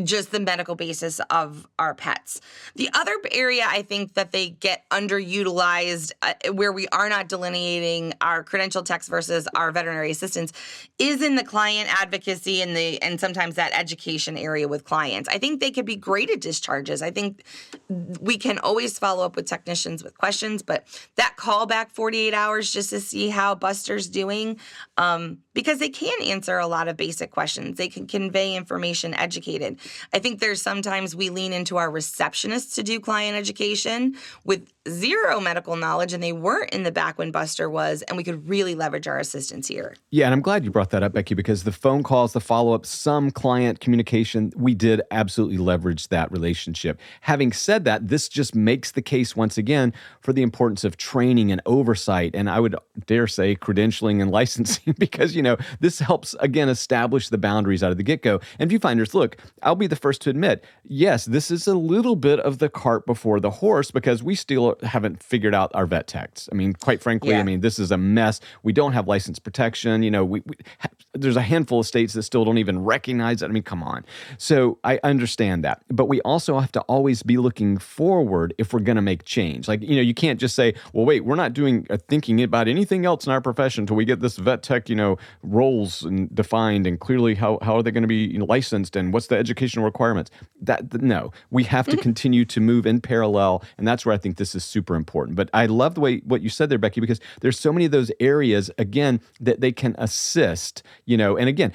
just 0.03 0.31
the 0.31 0.39
medical 0.39 0.75
basis 0.75 1.19
of 1.31 1.67
our 1.79 1.95
pets. 1.95 2.41
The 2.75 2.89
other 2.93 3.17
area 3.31 3.63
I 3.67 3.81
think 3.81 4.13
that 4.13 4.31
they 4.31 4.49
get 4.49 4.87
underutilized, 4.89 6.11
uh, 6.21 6.33
where 6.53 6.71
we 6.71 6.87
are 6.89 7.09
not 7.09 7.27
delineating 7.27 8.13
our 8.21 8.43
credential 8.43 8.83
techs 8.83 9.07
versus 9.07 9.47
our 9.55 9.71
veterinary 9.71 10.11
assistants, 10.11 10.53
is 10.99 11.23
in 11.23 11.35
the 11.35 11.43
client 11.43 11.89
advocacy 12.01 12.61
and 12.61 12.75
the 12.75 13.01
and 13.01 13.19
sometimes 13.19 13.55
that 13.55 13.71
education 13.73 14.37
area 14.37 14.67
with 14.67 14.83
clients. 14.83 15.27
I 15.27 15.39
think 15.39 15.59
they 15.59 15.71
could 15.71 15.85
be 15.85 15.95
great 15.95 16.29
at 16.29 16.41
discharges. 16.41 17.01
I 17.01 17.09
think 17.09 17.43
we 17.89 18.37
can 18.37 18.59
always 18.59 18.99
follow 18.99 19.25
up 19.25 19.35
with 19.35 19.45
technicians 19.45 20.03
with 20.03 20.17
questions, 20.17 20.61
but 20.61 20.85
that 21.15 21.36
call 21.36 21.65
back 21.65 21.91
48 21.91 22.34
hours 22.34 22.72
just 22.72 22.89
to 22.91 23.00
see 23.00 23.29
how 23.29 23.56
Buster's 23.56 24.08
doing, 24.08 24.60
um, 24.98 25.39
because 25.53 25.79
they 25.79 25.89
can 25.89 26.22
answer 26.24 26.58
a 26.58 26.68
lot 26.68 26.88
of 26.88 26.98
basic 26.98 27.32
questions. 27.32 27.77
They 27.77 27.88
can 27.88 28.08
convey 28.08 28.56
information 28.56 29.13
educated. 29.13 29.79
I 30.13 30.20
think 30.20 30.39
there's 30.39 30.62
sometimes 30.62 31.15
we 31.15 31.29
lean 31.29 31.53
into 31.53 31.77
our 31.77 31.89
receptionists 31.89 32.75
to 32.75 32.84
do 32.84 33.00
client 33.00 33.38
education 33.38 34.15
with 34.46 34.72
zero 34.88 35.39
medical 35.39 35.75
knowledge 35.75 36.13
and 36.13 36.22
they 36.22 36.34
weren't 36.34 36.72
in 36.72 36.84
the 36.84 36.91
back 36.91 37.18
when 37.18 37.32
Buster 37.32 37.70
was, 37.70 38.01
and 38.03 38.18
we 38.18 38.24
could 38.24 38.48
really 38.48 38.75
leverage 38.75 39.08
our 39.08 39.20
assistance 39.20 39.68
here. 39.68 39.96
Yeah, 40.12 40.25
and 40.25 40.34
I'm 40.34 40.41
glad 40.41 40.63
you 40.63 40.72
brought 40.72 40.89
that 40.91 41.03
up, 41.03 41.13
Becky, 41.13 41.36
because 41.36 41.63
the 41.63 41.72
phone 41.72 42.03
calls, 42.03 42.34
the 42.34 42.39
follow 42.39 42.74
up, 42.74 42.86
some 42.86 43.32
client 43.32 43.79
communication, 43.79 44.51
we 44.56 44.74
did 44.74 45.01
absolutely 45.12 45.58
leverage 45.58 46.08
that 46.10 46.32
relationship. 46.32 47.00
Having 47.22 47.53
said 47.53 47.86
that, 47.86 48.08
this 48.08 48.27
just 48.27 48.56
makes 48.56 48.91
the 48.91 49.01
case 49.01 49.36
once 49.36 49.58
again 49.58 49.94
for 50.22 50.34
the 50.34 50.41
importance 50.41 50.84
of 50.84 50.98
training 50.98 51.51
and 51.51 51.62
oversight, 51.65 52.32
and 52.34 52.50
I 52.50 52.60
would 52.60 52.75
dare 53.06 53.27
say 53.27 53.56
credentialing 53.56 54.22
and 54.22 54.32
licensing, 54.39 54.96
because, 54.98 55.36
you 55.36 55.41
know, 55.41 55.49
this 55.79 56.00
helps 56.00 56.36
again 56.39 56.70
establish 56.70 57.29
the 57.29 57.38
boundaries 57.38 57.84
out 57.84 57.91
of 57.91 57.98
the 57.98 58.03
get 58.03 58.22
go. 58.22 58.39
And 58.58 58.70
viewfinders, 58.70 59.13
look, 59.13 59.38
I'll 59.63 59.75
be 59.75 59.88
the 59.88 59.96
first 59.96 60.22
to 60.22 60.29
admit, 60.29 60.63
yes, 60.84 61.25
this 61.25 61.51
is 61.51 61.68
a 61.68 61.75
little 61.75 62.15
bit 62.15 62.39
of 62.39 62.60
the 62.60 62.70
cart 62.70 63.06
before 63.06 63.39
the 63.39 63.50
horse 63.50 63.91
because 63.91 64.24
we 64.24 64.36
still 64.36 64.75
haven't 64.84 65.22
figured 65.22 65.56
out 65.56 65.72
our 65.74 65.86
vet 65.86 66.08
techs. 66.08 66.50
I 66.51 66.56
mean, 66.56 66.74
quite 66.74 67.01
frankly, 67.01 67.32
yeah. 67.32 67.39
I 67.39 67.44
mean, 67.44 67.62
this 67.62 67.79
is 67.79 67.91
a 67.91 67.98
mess. 67.98 68.39
We 68.63 68.74
don't 68.74 68.94
have 68.94 69.08
license 69.08 69.39
protection. 69.39 70.03
You 70.03 70.12
know, 70.12 70.25
we, 70.25 70.41
we 70.46 70.56
ha- 70.79 70.89
there's 71.13 71.36
a 71.36 71.41
handful 71.41 71.79
of 71.79 71.88
states 71.88 72.13
that 72.13 72.24
still 72.24 72.46
don't 72.46 72.58
even 72.58 72.84
recognize 72.84 73.41
it. 73.41 73.46
I 73.46 73.50
mean, 73.50 73.63
come 73.63 73.84
on. 73.84 74.06
So 74.38 74.79
I 74.84 75.00
understand 75.03 75.63
that, 75.63 75.84
but 75.89 76.06
we 76.06 76.22
also 76.22 76.60
have 76.60 76.72
to 76.74 76.82
always 76.82 77.24
be 77.24 77.38
looking 77.38 77.77
forward 77.77 78.53
if 78.58 78.74
we're 78.74 78.79
going 78.79 78.96
to 78.96 79.01
make 79.01 79.24
change. 79.25 79.68
Like, 79.68 79.82
you 79.82 79.96
know, 79.96 80.01
you 80.01 80.13
can't 80.13 80.40
just 80.40 80.55
say, 80.55 80.74
well, 80.94 81.05
wait, 81.05 81.25
we're 81.25 81.35
not 81.35 81.53
doing 81.53 81.88
uh, 81.90 81.98
thinking 82.07 82.42
about 82.42 82.68
anything 82.68 83.05
else 83.05 83.25
in 83.25 83.31
our 83.31 83.42
profession 83.42 83.83
until 83.83 83.96
we 83.96 84.05
get 84.05 84.20
this 84.20 84.38
vet 84.38 84.64
tech, 84.64 84.90
you 84.90 84.96
know, 84.96 85.18
roles 85.44 86.03
and 86.03 86.33
defined 86.33 86.85
and 86.87 87.00
clearly 87.00 87.35
how 87.35 87.59
how 87.61 87.75
are 87.75 87.83
they 87.83 87.92
going 87.92 88.03
to 88.03 88.07
be 88.07 88.25
you 88.25 88.39
know, 88.39 88.46
licensed 88.46 88.96
and 88.96 89.13
what's 89.13 89.27
the 89.27 89.37
educational 89.37 89.85
requirements. 89.85 90.31
That 90.61 91.01
no, 91.01 91.31
we 91.50 91.63
have 91.65 91.85
to 91.85 91.92
mm-hmm. 91.92 92.01
continue 92.01 92.46
to 92.46 92.59
move 92.59 92.85
in 92.85 93.01
parallel, 93.01 93.63
and 93.77 93.87
that's 93.87 94.05
where 94.05 94.13
I 94.13 94.18
think 94.18 94.37
this 94.37 94.55
is 94.55 94.63
super 94.63 94.96
important. 94.96 95.35
But 95.35 95.50
I 95.53 95.65
love 95.65 95.96
the 95.96 96.01
way 96.01 96.18
what 96.20 96.42
you 96.42 96.50
said 96.50 96.70
there, 96.70 96.77
Becky, 96.77 97.01
because 97.01 97.20
there's 97.42 97.59
so 97.59 97.72
many 97.72 97.85
of 97.85 97.92
those 97.92 98.11
areas 98.20 98.72
again 98.77 99.22
that 99.39 99.61
they 99.61 99.72
can 99.72 99.96
assist. 99.98 100.83
You 101.05 101.18
know, 101.18 101.37
and 101.37 101.48
again, 101.48 101.72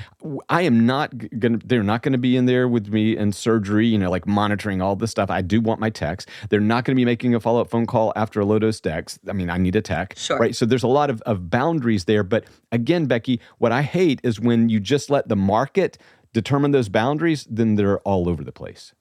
I 0.48 0.62
am 0.62 0.86
not 0.86 1.12
gonna. 1.38 1.58
They're 1.64 1.82
not 1.82 2.02
going 2.02 2.12
to 2.12 2.18
be 2.18 2.36
in 2.36 2.46
there 2.46 2.68
with 2.68 2.88
me 2.88 3.16
in 3.16 3.32
surgery. 3.32 3.86
You 3.86 3.98
know, 3.98 4.10
like 4.10 4.26
monitoring 4.26 4.82
all 4.82 4.96
this 4.96 5.10
stuff. 5.10 5.30
I 5.30 5.42
do 5.42 5.60
want 5.60 5.80
my 5.80 5.90
techs. 5.90 6.26
They're 6.50 6.60
not 6.60 6.84
going 6.84 6.94
to 6.94 7.00
be 7.00 7.04
making 7.04 7.34
a 7.34 7.40
follow 7.40 7.60
up 7.60 7.70
phone 7.70 7.86
call 7.86 8.12
after 8.16 8.40
a 8.40 8.44
low 8.44 8.58
dose 8.58 8.80
dex. 8.80 9.18
I 9.28 9.32
mean, 9.32 9.50
I 9.50 9.58
need 9.58 9.76
a 9.76 9.82
tech. 9.82 10.14
Sure. 10.16 10.38
Right. 10.38 10.54
So 10.54 10.66
there's 10.66 10.82
a 10.82 10.88
lot 10.88 11.10
of, 11.10 11.20
of 11.22 11.50
boundaries 11.50 12.04
there. 12.04 12.22
But 12.22 12.44
again, 12.72 13.06
Becky, 13.06 13.40
what 13.58 13.72
I 13.72 13.82
hate 13.82 14.20
is 14.22 14.40
when 14.40 14.68
you 14.68 14.80
just 14.80 15.10
let 15.10 15.28
the 15.28 15.36
market 15.36 15.98
determine 16.32 16.72
those 16.72 16.88
boundaries, 16.88 17.46
then 17.48 17.76
they're 17.76 18.00
all 18.00 18.28
over 18.28 18.44
the 18.44 18.52
place. 18.52 18.92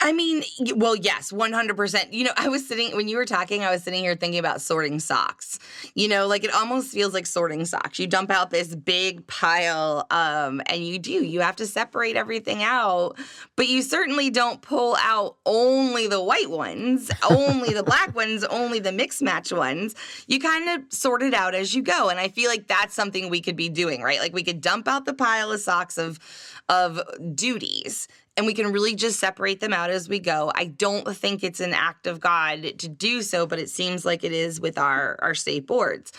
I 0.00 0.12
mean, 0.12 0.42
well, 0.76 0.96
yes, 0.96 1.32
100%. 1.32 2.12
You 2.12 2.24
know, 2.24 2.32
I 2.36 2.48
was 2.48 2.66
sitting, 2.66 2.96
when 2.96 3.08
you 3.08 3.16
were 3.16 3.24
talking, 3.24 3.64
I 3.64 3.70
was 3.70 3.82
sitting 3.82 4.02
here 4.02 4.14
thinking 4.14 4.38
about 4.38 4.60
sorting 4.60 5.00
socks. 5.00 5.58
You 5.94 6.08
know, 6.08 6.26
like 6.26 6.44
it 6.44 6.52
almost 6.54 6.92
feels 6.92 7.14
like 7.14 7.26
sorting 7.26 7.64
socks. 7.64 7.98
You 7.98 8.06
dump 8.06 8.30
out 8.30 8.50
this 8.50 8.74
big 8.74 9.26
pile, 9.26 10.06
um, 10.10 10.60
and 10.66 10.84
you 10.84 10.98
do, 10.98 11.12
you 11.12 11.40
have 11.40 11.56
to 11.56 11.66
separate 11.66 12.16
everything 12.16 12.62
out, 12.62 13.18
but 13.56 13.68
you 13.68 13.82
certainly 13.82 14.30
don't 14.30 14.62
pull 14.62 14.96
out 15.00 15.36
only 15.46 16.06
the 16.06 16.22
white 16.22 16.50
ones, 16.50 17.10
only 17.28 17.72
the 17.72 17.82
black 17.82 18.14
ones, 18.14 18.44
only 18.44 18.78
the 18.78 18.92
mixed 18.92 19.22
match 19.22 19.52
ones. 19.52 19.94
You 20.26 20.40
kind 20.40 20.68
of 20.68 20.92
sort 20.92 21.22
it 21.22 21.34
out 21.34 21.54
as 21.54 21.74
you 21.74 21.82
go. 21.82 22.08
And 22.08 22.18
I 22.18 22.28
feel 22.28 22.50
like 22.50 22.66
that's 22.66 22.94
something 22.94 23.30
we 23.30 23.40
could 23.40 23.56
be 23.56 23.68
doing, 23.68 24.02
right? 24.02 24.20
Like 24.20 24.34
we 24.34 24.42
could 24.42 24.60
dump 24.60 24.88
out 24.88 25.04
the 25.04 25.14
pile 25.14 25.52
of 25.52 25.60
socks 25.60 25.98
of, 25.98 26.18
of 26.68 27.00
duties 27.34 28.08
and 28.36 28.46
we 28.46 28.54
can 28.54 28.72
really 28.72 28.94
just 28.94 29.20
separate 29.20 29.60
them 29.60 29.72
out 29.72 29.90
as 29.90 30.08
we 30.08 30.18
go. 30.18 30.50
I 30.54 30.66
don't 30.66 31.16
think 31.16 31.44
it's 31.44 31.60
an 31.60 31.72
act 31.72 32.06
of 32.06 32.20
God 32.20 32.78
to 32.78 32.88
do 32.88 33.22
so, 33.22 33.46
but 33.46 33.58
it 33.58 33.70
seems 33.70 34.04
like 34.04 34.24
it 34.24 34.32
is 34.32 34.60
with 34.60 34.78
our 34.78 35.16
our 35.20 35.34
state 35.34 35.66
boards 35.66 36.12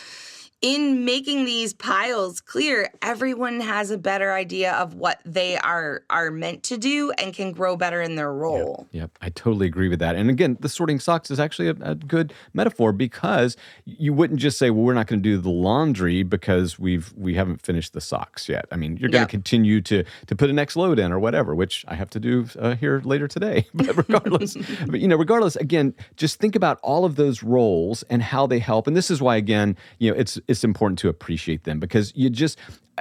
in 0.62 1.04
making 1.04 1.44
these 1.44 1.74
piles 1.74 2.40
clear, 2.40 2.90
everyone 3.02 3.60
has 3.60 3.90
a 3.90 3.98
better 3.98 4.32
idea 4.32 4.72
of 4.72 4.94
what 4.94 5.20
they 5.24 5.58
are 5.58 6.02
are 6.08 6.30
meant 6.30 6.62
to 6.64 6.78
do 6.78 7.10
and 7.12 7.34
can 7.34 7.52
grow 7.52 7.76
better 7.76 8.00
in 8.00 8.16
their 8.16 8.32
role. 8.32 8.86
Yep, 8.92 9.02
yep. 9.02 9.10
I 9.20 9.28
totally 9.30 9.66
agree 9.66 9.88
with 9.88 9.98
that. 9.98 10.16
And 10.16 10.30
again, 10.30 10.56
the 10.60 10.68
sorting 10.68 10.98
socks 10.98 11.30
is 11.30 11.38
actually 11.38 11.68
a, 11.68 11.76
a 11.82 11.94
good 11.94 12.32
metaphor 12.54 12.92
because 12.92 13.56
you 13.84 14.14
wouldn't 14.14 14.40
just 14.40 14.58
say, 14.58 14.70
"Well, 14.70 14.82
we're 14.82 14.94
not 14.94 15.08
going 15.08 15.22
to 15.22 15.28
do 15.28 15.38
the 15.38 15.50
laundry 15.50 16.22
because 16.22 16.78
we've 16.78 17.12
we 17.16 17.34
haven't 17.34 17.60
finished 17.60 17.92
the 17.92 18.00
socks 18.00 18.48
yet." 18.48 18.64
I 18.72 18.76
mean, 18.76 18.96
you're 18.96 19.10
going 19.10 19.20
to 19.20 19.24
yep. 19.24 19.28
continue 19.28 19.82
to 19.82 20.04
to 20.26 20.36
put 20.36 20.48
a 20.48 20.54
next 20.54 20.74
load 20.74 20.98
in 20.98 21.12
or 21.12 21.18
whatever, 21.18 21.54
which 21.54 21.84
I 21.86 21.94
have 21.96 22.08
to 22.10 22.20
do 22.20 22.48
uh, 22.58 22.76
here 22.76 23.02
later 23.04 23.28
today. 23.28 23.66
but 23.74 23.94
regardless, 23.94 24.56
but 24.86 25.00
you 25.00 25.08
know, 25.08 25.16
regardless, 25.16 25.56
again, 25.56 25.94
just 26.16 26.40
think 26.40 26.56
about 26.56 26.78
all 26.82 27.04
of 27.04 27.16
those 27.16 27.42
roles 27.42 28.04
and 28.04 28.22
how 28.22 28.46
they 28.46 28.58
help. 28.58 28.86
And 28.86 28.96
this 28.96 29.10
is 29.10 29.20
why, 29.20 29.36
again, 29.36 29.76
you 29.98 30.10
know, 30.10 30.16
it's 30.16 30.40
it's 30.48 30.55
important 30.64 30.98
to 31.00 31.08
appreciate 31.08 31.64
them 31.64 31.80
because 31.80 32.12
you 32.14 32.30
just 32.30 32.58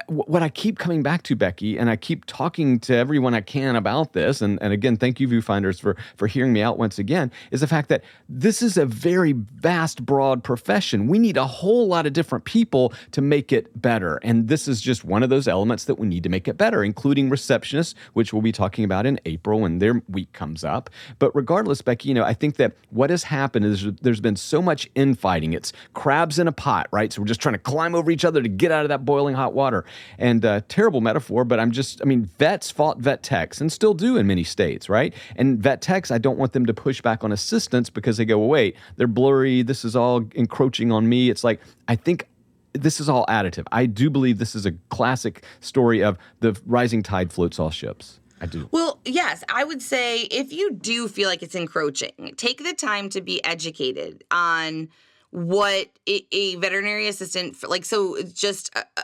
what 0.07 0.43
I 0.43 0.49
keep 0.49 0.77
coming 0.77 1.03
back 1.03 1.23
to, 1.23 1.35
Becky, 1.35 1.77
and 1.77 1.89
I 1.89 1.95
keep 1.95 2.25
talking 2.25 2.79
to 2.81 2.95
everyone 2.95 3.33
I 3.33 3.41
can 3.41 3.75
about 3.75 4.13
this, 4.13 4.41
and, 4.41 4.61
and 4.61 4.73
again, 4.73 4.97
thank 4.97 5.19
you, 5.19 5.27
viewfinders, 5.27 5.79
for 5.79 5.95
for 6.17 6.27
hearing 6.27 6.53
me 6.53 6.61
out 6.61 6.77
once 6.77 6.99
again, 6.99 7.31
is 7.51 7.61
the 7.61 7.67
fact 7.67 7.89
that 7.89 8.03
this 8.27 8.61
is 8.61 8.77
a 8.77 8.85
very 8.85 9.31
vast, 9.31 10.05
broad 10.05 10.43
profession. 10.43 11.07
We 11.07 11.19
need 11.19 11.37
a 11.37 11.47
whole 11.47 11.87
lot 11.87 12.05
of 12.05 12.13
different 12.13 12.45
people 12.45 12.93
to 13.11 13.21
make 13.21 13.51
it 13.51 13.81
better. 13.81 14.17
And 14.17 14.47
this 14.47 14.67
is 14.67 14.81
just 14.81 15.05
one 15.05 15.23
of 15.23 15.29
those 15.29 15.47
elements 15.47 15.85
that 15.85 15.95
we 15.95 16.07
need 16.07 16.23
to 16.23 16.29
make 16.29 16.47
it 16.47 16.57
better, 16.57 16.83
including 16.83 17.29
receptionists, 17.29 17.95
which 18.13 18.33
we'll 18.33 18.41
be 18.41 18.51
talking 18.51 18.83
about 18.83 19.05
in 19.05 19.19
April 19.25 19.61
when 19.61 19.79
their 19.79 20.01
week 20.09 20.31
comes 20.33 20.63
up. 20.63 20.89
But 21.19 21.33
regardless, 21.35 21.81
Becky, 21.81 22.09
you 22.09 22.15
know, 22.15 22.23
I 22.23 22.33
think 22.33 22.57
that 22.57 22.73
what 22.89 23.09
has 23.09 23.23
happened 23.23 23.65
is 23.65 23.85
there's 24.01 24.21
been 24.21 24.35
so 24.35 24.61
much 24.61 24.89
infighting. 24.95 25.53
It's 25.53 25.71
crabs 25.93 26.39
in 26.39 26.47
a 26.47 26.51
pot, 26.51 26.87
right? 26.91 27.13
So 27.13 27.21
we're 27.21 27.27
just 27.27 27.41
trying 27.41 27.53
to 27.53 27.59
climb 27.59 27.95
over 27.95 28.11
each 28.11 28.25
other 28.25 28.41
to 28.41 28.49
get 28.49 28.71
out 28.71 28.83
of 28.83 28.89
that 28.89 29.05
boiling 29.05 29.35
hot 29.35 29.53
water. 29.53 29.84
And 30.17 30.45
uh, 30.45 30.61
terrible 30.67 31.01
metaphor, 31.01 31.45
but 31.45 31.59
I'm 31.59 31.71
just, 31.71 32.01
I 32.01 32.05
mean, 32.05 32.25
vets 32.37 32.71
fought 32.71 32.99
vet 32.99 33.23
techs 33.23 33.61
and 33.61 33.71
still 33.71 33.93
do 33.93 34.17
in 34.17 34.27
many 34.27 34.43
states, 34.43 34.89
right? 34.89 35.13
And 35.35 35.59
vet 35.59 35.81
techs, 35.81 36.11
I 36.11 36.17
don't 36.17 36.37
want 36.37 36.53
them 36.53 36.65
to 36.65 36.73
push 36.73 37.01
back 37.01 37.23
on 37.23 37.31
assistants 37.31 37.89
because 37.89 38.17
they 38.17 38.25
go, 38.25 38.37
well, 38.37 38.49
wait, 38.49 38.75
they're 38.97 39.07
blurry. 39.07 39.61
This 39.61 39.85
is 39.85 39.95
all 39.95 40.23
encroaching 40.35 40.91
on 40.91 41.07
me. 41.09 41.29
It's 41.29 41.43
like, 41.43 41.59
I 41.87 41.95
think 41.95 42.27
this 42.73 42.99
is 42.99 43.09
all 43.09 43.25
additive. 43.27 43.65
I 43.71 43.85
do 43.85 44.09
believe 44.09 44.37
this 44.37 44.55
is 44.55 44.65
a 44.65 44.71
classic 44.89 45.43
story 45.59 46.03
of 46.03 46.17
the 46.41 46.59
rising 46.65 47.03
tide 47.03 47.31
floats 47.31 47.59
all 47.59 47.71
ships. 47.71 48.19
I 48.41 48.47
do. 48.47 48.67
Well, 48.71 48.99
yes, 49.05 49.43
I 49.49 49.63
would 49.63 49.81
say 49.81 50.23
if 50.23 50.51
you 50.51 50.73
do 50.73 51.07
feel 51.07 51.29
like 51.29 51.41
it's 51.41 51.55
encroaching, 51.55 52.33
take 52.35 52.63
the 52.63 52.73
time 52.73 53.09
to 53.09 53.21
be 53.21 53.43
educated 53.45 54.25
on 54.29 54.89
what 55.31 55.89
a, 56.07 56.55
veterinary 56.55 57.07
assistant 57.09 57.57
like 57.67 57.83
so 57.83 58.21
just 58.21 58.73
uh, 58.75 59.01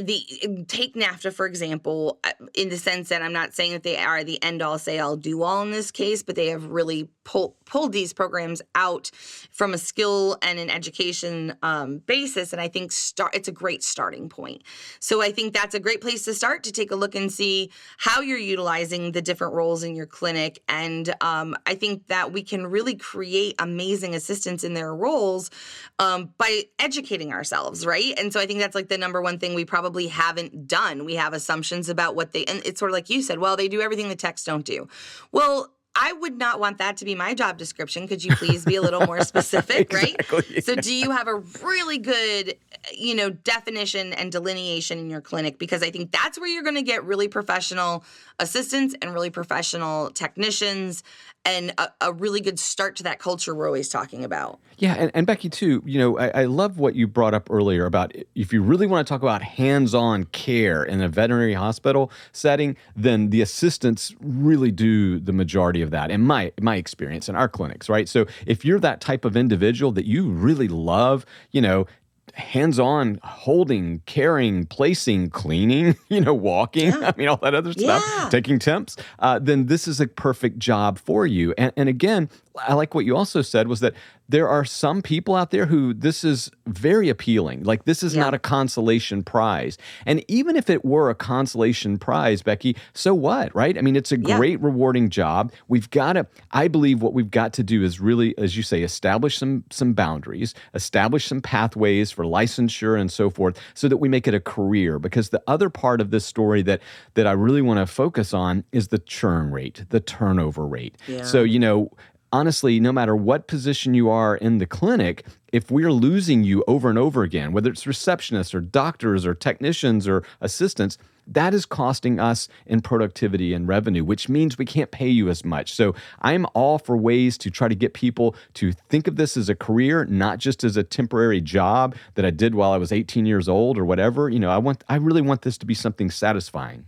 the 0.00 0.64
take 0.68 0.94
NAVTA 0.94 1.32
for 1.32 1.46
example, 1.46 2.18
uh, 2.24 2.32
in 2.54 2.68
the 2.68 2.76
sense 2.76 3.08
that 3.08 3.22
I'm 3.22 3.32
not 3.32 3.54
saying 3.54 3.72
that 3.72 3.82
they 3.82 3.96
are 3.96 4.24
the 4.24 4.42
end 4.42 4.62
all 4.62 4.78
say 4.78 4.98
all 4.98 5.16
do 5.16 5.42
all 5.42 5.62
in 5.62 5.70
this 5.70 5.90
case, 5.90 6.22
but 6.22 6.36
they 6.36 6.48
have 6.48 6.66
really 6.66 7.08
pull, 7.24 7.56
pulled 7.64 7.92
these 7.92 8.12
programs 8.12 8.62
out 8.74 9.10
from 9.50 9.74
a 9.74 9.78
skill 9.78 10.36
and 10.42 10.58
an 10.58 10.70
education 10.70 11.56
um, 11.62 11.98
basis, 11.98 12.52
and 12.52 12.60
I 12.60 12.68
think 12.68 12.92
start 12.92 13.34
it's 13.34 13.48
a 13.48 13.52
great 13.52 13.82
starting 13.82 14.28
point. 14.28 14.62
So 15.00 15.22
I 15.22 15.32
think 15.32 15.54
that's 15.54 15.74
a 15.74 15.80
great 15.80 16.00
place 16.00 16.24
to 16.26 16.34
start 16.34 16.62
to 16.64 16.72
take 16.72 16.90
a 16.90 16.96
look 16.96 17.14
and 17.14 17.32
see 17.32 17.70
how 17.96 18.20
you're 18.20 18.38
utilizing 18.38 19.12
the 19.12 19.22
different 19.22 19.54
roles 19.54 19.82
in 19.82 19.94
your 19.94 20.06
clinic, 20.06 20.62
and 20.68 21.14
um, 21.20 21.56
I 21.66 21.74
think 21.74 22.06
that 22.08 22.32
we 22.32 22.42
can 22.42 22.66
really 22.66 22.94
create 22.94 23.54
amazing 23.58 24.14
assistants 24.14 24.64
in 24.64 24.74
their 24.74 24.94
roles 24.94 25.50
um, 25.98 26.30
by 26.38 26.64
educating 26.78 27.32
ourselves, 27.32 27.86
right? 27.86 28.14
And 28.18 28.32
so 28.32 28.40
I 28.40 28.46
think 28.46 28.60
that's 28.60 28.74
like 28.74 28.88
the 28.88 28.98
number 28.98 29.22
one 29.22 29.38
thing 29.38 29.54
we 29.54 29.64
probably 29.64 30.06
haven't 30.08 30.68
done. 30.68 31.04
We 31.04 31.14
have 31.14 31.32
assumptions 31.32 31.88
about 31.88 32.14
what 32.14 32.32
they, 32.32 32.44
and 32.44 32.60
it's 32.64 32.78
sort 32.78 32.90
of 32.90 32.94
like 32.94 33.10
you 33.10 33.22
said, 33.22 33.38
well, 33.38 33.56
they 33.56 33.68
do 33.68 33.80
everything 33.80 34.08
the 34.08 34.16
techs 34.16 34.44
don't 34.44 34.64
do. 34.64 34.88
Well, 35.32 35.70
I 35.96 36.12
would 36.12 36.38
not 36.38 36.58
want 36.58 36.78
that 36.78 36.96
to 36.98 37.04
be 37.04 37.14
my 37.14 37.34
job 37.34 37.56
description. 37.56 38.08
Could 38.08 38.24
you 38.24 38.34
please 38.34 38.64
be 38.64 38.76
a 38.76 38.82
little 38.82 39.06
more 39.06 39.22
specific, 39.22 39.92
exactly, 39.92 40.42
right? 40.54 40.64
So, 40.64 40.74
do 40.74 40.92
you 40.92 41.10
have 41.12 41.28
a 41.28 41.36
really 41.62 41.98
good, 41.98 42.56
you 42.92 43.14
know, 43.14 43.30
definition 43.30 44.12
and 44.12 44.32
delineation 44.32 44.98
in 44.98 45.08
your 45.08 45.20
clinic? 45.20 45.58
Because 45.58 45.82
I 45.82 45.90
think 45.90 46.10
that's 46.10 46.38
where 46.38 46.48
you're 46.48 46.64
going 46.64 46.74
to 46.74 46.82
get 46.82 47.04
really 47.04 47.28
professional 47.28 48.04
assistants 48.38 48.94
and 49.00 49.14
really 49.14 49.30
professional 49.30 50.10
technicians 50.10 51.02
and 51.44 51.72
a, 51.78 51.88
a, 52.00 52.12
really 52.12 52.40
good 52.40 52.58
start 52.58 52.96
to 52.96 53.02
that 53.02 53.18
culture 53.18 53.54
we're 53.54 53.66
always 53.66 53.88
talking 53.88 54.24
about. 54.24 54.58
Yeah, 54.78 54.94
and, 54.94 55.10
and 55.14 55.26
Becky 55.26 55.50
too. 55.50 55.82
You 55.84 55.98
know, 55.98 56.18
I, 56.18 56.28
I, 56.28 56.44
love 56.44 56.78
what 56.78 56.94
you 56.94 57.06
brought 57.06 57.34
up 57.34 57.50
earlier 57.50 57.84
about 57.84 58.12
if 58.34 58.52
you 58.52 58.62
really 58.62 58.86
want 58.86 59.06
to 59.06 59.12
talk 59.12 59.22
about 59.22 59.42
hands-on 59.42 60.24
care 60.24 60.82
in 60.82 61.02
a 61.02 61.08
veterinary 61.08 61.54
hospital 61.54 62.10
setting, 62.32 62.76
then 62.96 63.30
the 63.30 63.42
assistants 63.42 64.14
really 64.20 64.70
do 64.70 65.18
the 65.18 65.32
majority 65.32 65.82
of 65.82 65.90
that. 65.90 66.10
In 66.10 66.22
my 66.22 66.50
my 66.60 66.76
experience 66.76 67.28
in 67.28 67.36
our 67.36 67.48
clinics, 67.48 67.88
right? 67.88 68.08
So 68.08 68.26
if 68.46 68.64
you're 68.64 68.80
that 68.80 69.00
type 69.00 69.24
of 69.24 69.36
individual 69.36 69.92
that 69.92 70.06
you 70.06 70.30
really 70.30 70.68
love, 70.68 71.26
you 71.50 71.60
know, 71.60 71.86
hands 72.34 72.78
on 72.78 73.18
holding, 73.22 74.00
carrying, 74.06 74.66
placing, 74.66 75.30
cleaning, 75.30 75.96
you 76.08 76.20
know, 76.20 76.34
walking, 76.34 76.90
yeah. 76.90 77.12
I 77.14 77.14
mean, 77.16 77.28
all 77.28 77.36
that 77.38 77.54
other 77.54 77.72
stuff, 77.72 78.04
yeah. 78.06 78.28
taking 78.28 78.58
temps, 78.58 78.96
uh, 79.20 79.38
then 79.38 79.66
this 79.66 79.88
is 79.88 80.00
a 80.00 80.06
perfect 80.06 80.58
job 80.58 80.98
for 80.98 81.26
you. 81.26 81.54
And, 81.56 81.72
and 81.76 81.88
again, 81.88 82.28
I 82.56 82.74
like 82.74 82.94
what 82.94 83.04
you 83.04 83.16
also 83.16 83.42
said 83.42 83.68
was 83.68 83.80
that 83.80 83.94
there 84.28 84.48
are 84.48 84.64
some 84.64 85.02
people 85.02 85.34
out 85.34 85.50
there 85.50 85.66
who 85.66 85.92
this 85.92 86.24
is 86.24 86.50
very 86.66 87.08
appealing. 87.08 87.62
Like 87.64 87.84
this 87.84 88.02
is 88.02 88.14
yeah. 88.14 88.22
not 88.22 88.34
a 88.34 88.38
consolation 88.38 89.22
prize. 89.22 89.76
And 90.06 90.24
even 90.28 90.56
if 90.56 90.70
it 90.70 90.84
were 90.84 91.10
a 91.10 91.14
consolation 91.14 91.98
prize, 91.98 92.42
Becky, 92.42 92.76
so 92.94 93.14
what, 93.14 93.54
right? 93.54 93.76
I 93.76 93.82
mean, 93.82 93.96
it's 93.96 94.12
a 94.12 94.18
yeah. 94.18 94.36
great 94.36 94.60
rewarding 94.60 95.10
job. 95.10 95.52
We've 95.68 95.90
got 95.90 96.14
to 96.14 96.26
I 96.52 96.68
believe 96.68 97.02
what 97.02 97.12
we've 97.12 97.30
got 97.30 97.52
to 97.54 97.62
do 97.62 97.82
is 97.82 98.00
really 98.00 98.36
as 98.38 98.56
you 98.56 98.62
say 98.62 98.82
establish 98.82 99.38
some 99.38 99.64
some 99.70 99.92
boundaries, 99.92 100.54
establish 100.74 101.26
some 101.26 101.40
pathways 101.40 102.10
for 102.10 102.24
licensure 102.24 102.98
and 102.98 103.12
so 103.12 103.30
forth 103.30 103.60
so 103.74 103.88
that 103.88 103.98
we 103.98 104.08
make 104.08 104.26
it 104.26 104.34
a 104.34 104.40
career 104.40 104.98
because 104.98 105.28
the 105.28 105.42
other 105.46 105.68
part 105.68 106.00
of 106.00 106.10
this 106.10 106.24
story 106.24 106.62
that 106.62 106.80
that 107.14 107.26
I 107.26 107.32
really 107.32 107.62
want 107.62 107.78
to 107.78 107.86
focus 107.86 108.32
on 108.32 108.64
is 108.72 108.88
the 108.88 108.98
churn 108.98 109.50
rate, 109.50 109.84
the 109.90 110.00
turnover 110.00 110.66
rate. 110.66 110.96
Yeah. 111.06 111.24
So, 111.24 111.42
you 111.42 111.58
know, 111.58 111.90
honestly, 112.34 112.80
no 112.80 112.90
matter 112.90 113.14
what 113.14 113.46
position 113.46 113.94
you 113.94 114.10
are 114.10 114.34
in 114.34 114.58
the 114.58 114.66
clinic, 114.66 115.24
if 115.52 115.70
we're 115.70 115.92
losing 115.92 116.42
you 116.42 116.64
over 116.66 116.90
and 116.90 116.98
over 116.98 117.22
again, 117.22 117.52
whether 117.52 117.70
it's 117.70 117.84
receptionists 117.84 118.52
or 118.52 118.60
doctors 118.60 119.24
or 119.24 119.34
technicians 119.34 120.08
or 120.08 120.24
assistants, 120.40 120.98
that 121.28 121.54
is 121.54 121.64
costing 121.64 122.18
us 122.18 122.48
in 122.66 122.80
productivity 122.80 123.54
and 123.54 123.68
revenue, 123.68 124.02
which 124.02 124.28
means 124.28 124.58
we 124.58 124.64
can't 124.64 124.90
pay 124.90 125.08
you 125.08 125.28
as 125.28 125.44
much. 125.44 125.74
So 125.74 125.94
I'm 126.22 126.44
all 126.54 126.80
for 126.80 126.96
ways 126.96 127.38
to 127.38 127.52
try 127.52 127.68
to 127.68 127.74
get 127.76 127.94
people 127.94 128.34
to 128.54 128.72
think 128.72 129.06
of 129.06 129.14
this 129.14 129.36
as 129.36 129.48
a 129.48 129.54
career, 129.54 130.04
not 130.04 130.38
just 130.38 130.64
as 130.64 130.76
a 130.76 130.82
temporary 130.82 131.40
job 131.40 131.94
that 132.16 132.24
I 132.24 132.30
did 132.30 132.56
while 132.56 132.72
I 132.72 132.78
was 132.78 132.90
18 132.90 133.26
years 133.26 133.48
old 133.48 133.78
or 133.78 133.84
whatever. 133.84 134.28
You 134.28 134.40
know, 134.40 134.50
I 134.50 134.58
want 134.58 134.82
I 134.88 134.96
really 134.96 135.22
want 135.22 135.42
this 135.42 135.56
to 135.58 135.66
be 135.66 135.74
something 135.74 136.10
satisfying. 136.10 136.86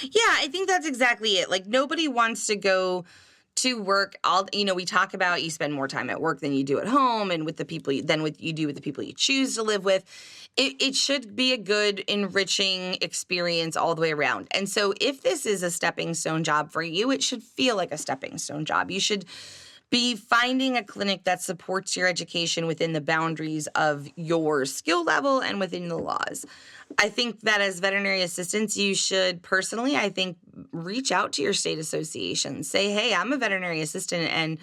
Yeah, 0.00 0.36
I 0.38 0.48
think 0.48 0.68
that's 0.68 0.86
exactly 0.86 1.32
it. 1.36 1.50
Like 1.50 1.66
nobody 1.66 2.08
wants 2.08 2.46
to 2.46 2.56
go 2.56 3.04
to 3.56 3.80
work 3.80 4.16
all 4.24 4.46
you 4.52 4.64
know 4.64 4.74
we 4.74 4.84
talk 4.84 5.14
about 5.14 5.42
you 5.42 5.50
spend 5.50 5.72
more 5.72 5.88
time 5.88 6.10
at 6.10 6.20
work 6.20 6.40
than 6.40 6.52
you 6.52 6.64
do 6.64 6.78
at 6.80 6.86
home 6.86 7.30
and 7.30 7.44
with 7.44 7.56
the 7.56 7.64
people 7.64 7.92
you, 7.92 8.02
than 8.02 8.22
with 8.22 8.42
you 8.42 8.52
do 8.52 8.66
with 8.66 8.76
the 8.76 8.82
people 8.82 9.02
you 9.02 9.12
choose 9.12 9.54
to 9.54 9.62
live 9.62 9.84
with. 9.84 10.04
It, 10.56 10.80
it 10.80 10.94
should 10.94 11.34
be 11.34 11.52
a 11.52 11.56
good 11.56 12.00
enriching 12.00 12.96
experience 13.00 13.76
all 13.76 13.94
the 13.94 14.00
way 14.00 14.12
around. 14.12 14.48
And 14.52 14.68
so 14.68 14.94
if 15.00 15.22
this 15.22 15.46
is 15.46 15.62
a 15.62 15.70
stepping 15.70 16.14
stone 16.14 16.44
job 16.44 16.72
for 16.72 16.82
you 16.82 17.10
it 17.10 17.22
should 17.22 17.42
feel 17.42 17.76
like 17.76 17.92
a 17.92 17.98
stepping 17.98 18.38
stone 18.38 18.64
job. 18.64 18.90
You 18.90 19.00
should 19.00 19.24
be 19.90 20.16
finding 20.16 20.76
a 20.76 20.82
clinic 20.82 21.24
that 21.24 21.40
supports 21.40 21.96
your 21.96 22.08
education 22.08 22.66
within 22.66 22.92
the 22.92 23.00
boundaries 23.00 23.66
of 23.68 24.08
your 24.16 24.64
skill 24.64 25.04
level 25.04 25.40
and 25.40 25.60
within 25.60 25.88
the 25.88 25.98
laws. 25.98 26.44
I 26.98 27.08
think 27.08 27.40
that 27.42 27.60
as 27.60 27.80
veterinary 27.80 28.22
assistants, 28.22 28.76
you 28.76 28.94
should 28.94 29.42
personally, 29.42 29.96
I 29.96 30.10
think, 30.10 30.36
reach 30.72 31.12
out 31.12 31.32
to 31.34 31.42
your 31.42 31.52
state 31.52 31.78
association. 31.78 32.62
Say, 32.62 32.92
hey, 32.92 33.14
I'm 33.14 33.32
a 33.32 33.36
veterinary 33.36 33.80
assistant 33.80 34.30
and 34.30 34.58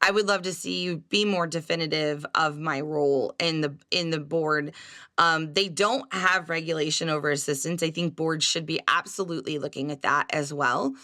I 0.00 0.10
would 0.10 0.26
love 0.26 0.42
to 0.42 0.52
see 0.52 0.82
you 0.82 0.98
be 1.08 1.24
more 1.24 1.46
definitive 1.46 2.26
of 2.34 2.58
my 2.58 2.80
role 2.80 3.34
in 3.38 3.62
the 3.62 3.76
in 3.90 4.10
the 4.10 4.20
board. 4.20 4.74
Um, 5.18 5.54
they 5.54 5.68
don't 5.68 6.12
have 6.12 6.50
regulation 6.50 7.08
over 7.08 7.30
assistants. 7.30 7.82
I 7.82 7.90
think 7.90 8.14
boards 8.14 8.44
should 8.44 8.66
be 8.66 8.80
absolutely 8.86 9.58
looking 9.58 9.90
at 9.90 10.02
that 10.02 10.26
as 10.30 10.52
well. 10.52 10.94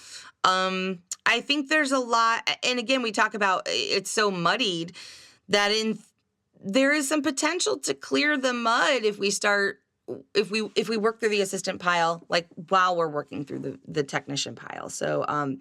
Um, 0.44 0.98
I 1.24 1.40
think 1.40 1.68
there's 1.68 1.92
a 1.92 1.98
lot, 1.98 2.48
and 2.64 2.78
again, 2.78 3.02
we 3.02 3.12
talk 3.12 3.34
about 3.34 3.62
it's 3.66 4.10
so 4.10 4.30
muddied 4.30 4.96
that 5.48 5.70
in 5.72 5.98
there 6.64 6.92
is 6.92 7.08
some 7.08 7.22
potential 7.22 7.78
to 7.78 7.94
clear 7.94 8.36
the 8.36 8.52
mud 8.52 9.04
if 9.04 9.18
we 9.18 9.30
start 9.30 9.80
if 10.34 10.50
we 10.50 10.70
if 10.74 10.88
we 10.88 10.96
work 10.96 11.20
through 11.20 11.28
the 11.30 11.40
assistant 11.40 11.80
pile 11.80 12.24
like 12.28 12.46
while 12.68 12.96
we're 12.96 13.08
working 13.08 13.44
through 13.44 13.60
the 13.60 13.78
the 13.86 14.02
technician 14.02 14.54
pile. 14.54 14.88
So 14.88 15.24
um 15.28 15.60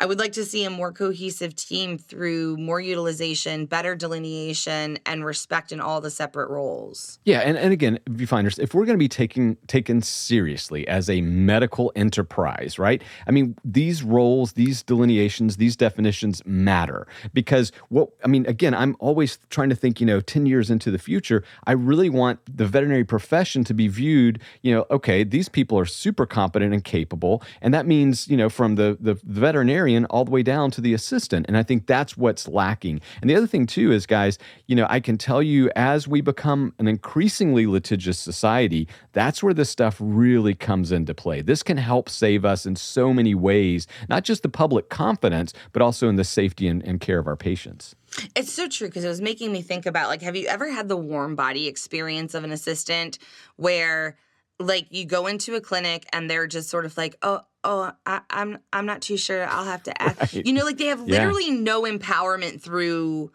I 0.00 0.06
would 0.06 0.20
like 0.20 0.32
to 0.34 0.44
see 0.44 0.62
a 0.62 0.70
more 0.70 0.92
cohesive 0.92 1.56
team 1.56 1.98
through 1.98 2.56
more 2.56 2.80
utilization, 2.80 3.66
better 3.66 3.96
delineation, 3.96 5.00
and 5.04 5.24
respect 5.24 5.72
in 5.72 5.80
all 5.80 6.00
the 6.00 6.10
separate 6.10 6.50
roles. 6.50 7.18
Yeah, 7.24 7.40
and, 7.40 7.58
and 7.58 7.72
again, 7.72 7.98
viewfinders, 8.08 8.60
if 8.60 8.74
we're 8.74 8.84
going 8.84 8.94
to 8.94 9.02
be 9.02 9.08
taking 9.08 9.56
taken 9.66 10.00
seriously 10.00 10.86
as 10.86 11.10
a 11.10 11.20
medical 11.22 11.90
enterprise, 11.96 12.78
right? 12.78 13.02
I 13.26 13.32
mean, 13.32 13.56
these 13.64 14.04
roles, 14.04 14.52
these 14.52 14.84
delineations, 14.84 15.56
these 15.56 15.74
definitions 15.74 16.42
matter 16.46 17.08
because 17.34 17.72
what 17.88 18.10
I 18.24 18.28
mean, 18.28 18.46
again, 18.46 18.74
I'm 18.74 18.94
always 19.00 19.40
trying 19.50 19.70
to 19.70 19.76
think, 19.76 20.00
you 20.00 20.06
know, 20.06 20.20
10 20.20 20.46
years 20.46 20.70
into 20.70 20.92
the 20.92 20.98
future, 20.98 21.42
I 21.66 21.72
really 21.72 22.08
want 22.08 22.38
the 22.56 22.66
veterinary 22.66 23.04
profession 23.04 23.64
to 23.64 23.74
be 23.74 23.88
viewed, 23.88 24.40
you 24.62 24.72
know, 24.72 24.86
okay, 24.92 25.24
these 25.24 25.48
people 25.48 25.76
are 25.76 25.86
super 25.86 26.24
competent 26.24 26.72
and 26.72 26.84
capable, 26.84 27.42
and 27.60 27.74
that 27.74 27.84
means, 27.84 28.28
you 28.28 28.36
know, 28.36 28.48
from 28.48 28.76
the 28.76 28.96
the, 29.00 29.14
the 29.14 29.40
veterinarian 29.40 29.87
all 30.06 30.24
the 30.24 30.30
way 30.30 30.42
down 30.42 30.70
to 30.72 30.80
the 30.80 30.94
assistant. 30.94 31.46
And 31.48 31.56
I 31.56 31.62
think 31.62 31.86
that's 31.86 32.16
what's 32.16 32.48
lacking. 32.48 33.00
And 33.20 33.28
the 33.28 33.34
other 33.34 33.46
thing, 33.46 33.66
too, 33.66 33.92
is 33.92 34.06
guys, 34.06 34.38
you 34.66 34.76
know, 34.76 34.86
I 34.88 35.00
can 35.00 35.18
tell 35.18 35.42
you 35.42 35.70
as 35.76 36.06
we 36.06 36.20
become 36.20 36.74
an 36.78 36.88
increasingly 36.88 37.66
litigious 37.66 38.18
society, 38.18 38.88
that's 39.12 39.42
where 39.42 39.54
this 39.54 39.70
stuff 39.70 39.96
really 40.00 40.54
comes 40.54 40.92
into 40.92 41.14
play. 41.14 41.42
This 41.42 41.62
can 41.62 41.76
help 41.76 42.08
save 42.08 42.44
us 42.44 42.66
in 42.66 42.76
so 42.76 43.12
many 43.12 43.34
ways, 43.34 43.86
not 44.08 44.24
just 44.24 44.42
the 44.42 44.48
public 44.48 44.88
confidence, 44.88 45.52
but 45.72 45.82
also 45.82 46.08
in 46.08 46.16
the 46.16 46.24
safety 46.24 46.68
and, 46.68 46.82
and 46.82 47.00
care 47.00 47.18
of 47.18 47.26
our 47.26 47.36
patients. 47.36 47.94
It's 48.34 48.52
so 48.52 48.68
true 48.68 48.88
because 48.88 49.04
it 49.04 49.08
was 49.08 49.20
making 49.20 49.52
me 49.52 49.62
think 49.62 49.86
about 49.86 50.08
like, 50.08 50.22
have 50.22 50.36
you 50.36 50.46
ever 50.46 50.70
had 50.70 50.88
the 50.88 50.96
warm 50.96 51.36
body 51.36 51.66
experience 51.68 52.34
of 52.34 52.44
an 52.44 52.52
assistant 52.52 53.18
where 53.56 54.16
like 54.58 54.86
you 54.90 55.04
go 55.04 55.26
into 55.26 55.54
a 55.54 55.60
clinic 55.60 56.06
and 56.12 56.28
they're 56.28 56.46
just 56.46 56.68
sort 56.68 56.84
of 56.84 56.96
like, 56.96 57.16
oh, 57.22 57.42
oh, 57.64 57.92
I, 58.06 58.20
I'm, 58.30 58.58
I'm 58.72 58.86
not 58.86 59.02
too 59.02 59.16
sure. 59.16 59.46
I'll 59.46 59.64
have 59.64 59.82
to 59.84 60.02
ask. 60.02 60.34
Right. 60.34 60.46
You 60.46 60.52
know, 60.52 60.64
like 60.64 60.78
they 60.78 60.86
have 60.86 61.00
literally 61.00 61.48
yeah. 61.48 61.60
no 61.60 61.82
empowerment 61.82 62.60
through 62.60 63.32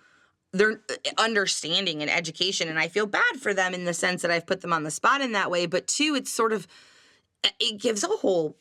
their 0.52 0.72
uh, 0.90 1.10
understanding 1.18 2.02
and 2.02 2.10
education, 2.10 2.70
and 2.70 2.80
I 2.80 2.88
feel 2.88 3.06
bad 3.06 3.36
for 3.40 3.54
them 3.54 3.74
in 3.74 3.86
the 3.86 3.94
sense 3.94 4.22
that 4.22 4.32
I've 4.32 4.46
put 4.46 4.62
them 4.62 4.74
on 4.74 4.84
the 4.84 4.92
spot 4.92 5.22
in 5.22 5.32
that 5.34 5.52
way. 5.52 5.66
But 5.66 5.88
two, 5.88 6.16
it's 6.16 6.32
sort 6.32 6.54
of 6.54 6.68
it 7.60 7.80
gives 7.80 8.04
a 8.04 8.08
whole 8.08 8.56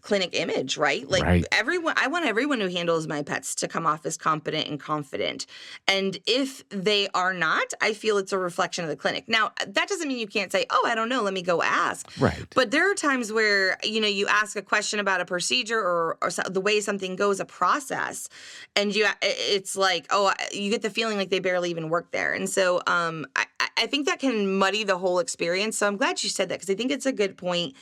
clinic 0.00 0.30
image, 0.32 0.76
right? 0.76 1.08
Like 1.08 1.22
Right. 1.22 1.44
everyone 1.52 1.94
I 1.96 2.06
want 2.08 2.26
everyone 2.26 2.60
who 2.60 2.68
handles 2.68 3.06
my 3.06 3.22
pets 3.22 3.54
to 3.56 3.68
come 3.68 3.86
off 3.86 4.06
as 4.06 4.16
competent 4.16 4.68
and 4.68 4.80
confident. 4.80 5.46
And 5.86 6.18
if 6.26 6.68
they 6.70 7.08
are 7.14 7.34
not, 7.34 7.72
I 7.80 7.92
feel 7.92 8.18
it's 8.18 8.32
a 8.32 8.38
reflection 8.38 8.84
of 8.84 8.90
the 8.90 8.96
clinic. 8.96 9.28
Now, 9.28 9.52
that 9.66 9.88
doesn't 9.88 10.08
mean 10.08 10.18
you 10.18 10.26
can't 10.26 10.50
say, 10.52 10.66
"Oh, 10.70 10.84
I 10.86 10.94
don't 10.94 11.08
know, 11.08 11.22
let 11.22 11.34
me 11.34 11.42
go 11.42 11.62
ask." 11.62 12.10
Right. 12.18 12.46
But 12.54 12.70
there 12.70 12.90
are 12.90 12.94
times 12.94 13.32
where, 13.32 13.78
you 13.82 14.00
know, 14.00 14.08
you 14.08 14.26
ask 14.28 14.56
a 14.56 14.62
question 14.62 15.00
about 15.00 15.20
a 15.20 15.24
procedure 15.24 15.78
or 15.78 16.18
or 16.22 16.30
so, 16.30 16.42
the 16.42 16.60
way 16.60 16.80
something 16.80 17.16
goes, 17.16 17.40
a 17.40 17.44
process, 17.44 18.28
and 18.76 18.94
you 18.94 19.06
it's 19.22 19.76
like, 19.76 20.06
"Oh, 20.10 20.32
you 20.52 20.70
get 20.70 20.82
the 20.82 20.90
feeling 20.90 21.18
like 21.18 21.30
they 21.30 21.40
barely 21.40 21.70
even 21.70 21.88
work 21.90 22.10
there." 22.10 22.32
And 22.32 22.48
so 22.48 22.80
um 22.86 23.26
I 23.36 23.44
I 23.76 23.86
think 23.86 24.06
that 24.06 24.18
can 24.18 24.58
muddy 24.58 24.84
the 24.84 24.98
whole 24.98 25.18
experience. 25.20 25.78
So 25.78 25.86
I'm 25.86 25.96
glad 25.96 26.22
you 26.22 26.28
said 26.28 26.48
that 26.48 26.60
because 26.60 26.70
I 26.70 26.74
think 26.74 26.90
it's 26.90 27.06
a 27.06 27.12
good 27.12 27.36
point 27.36 27.74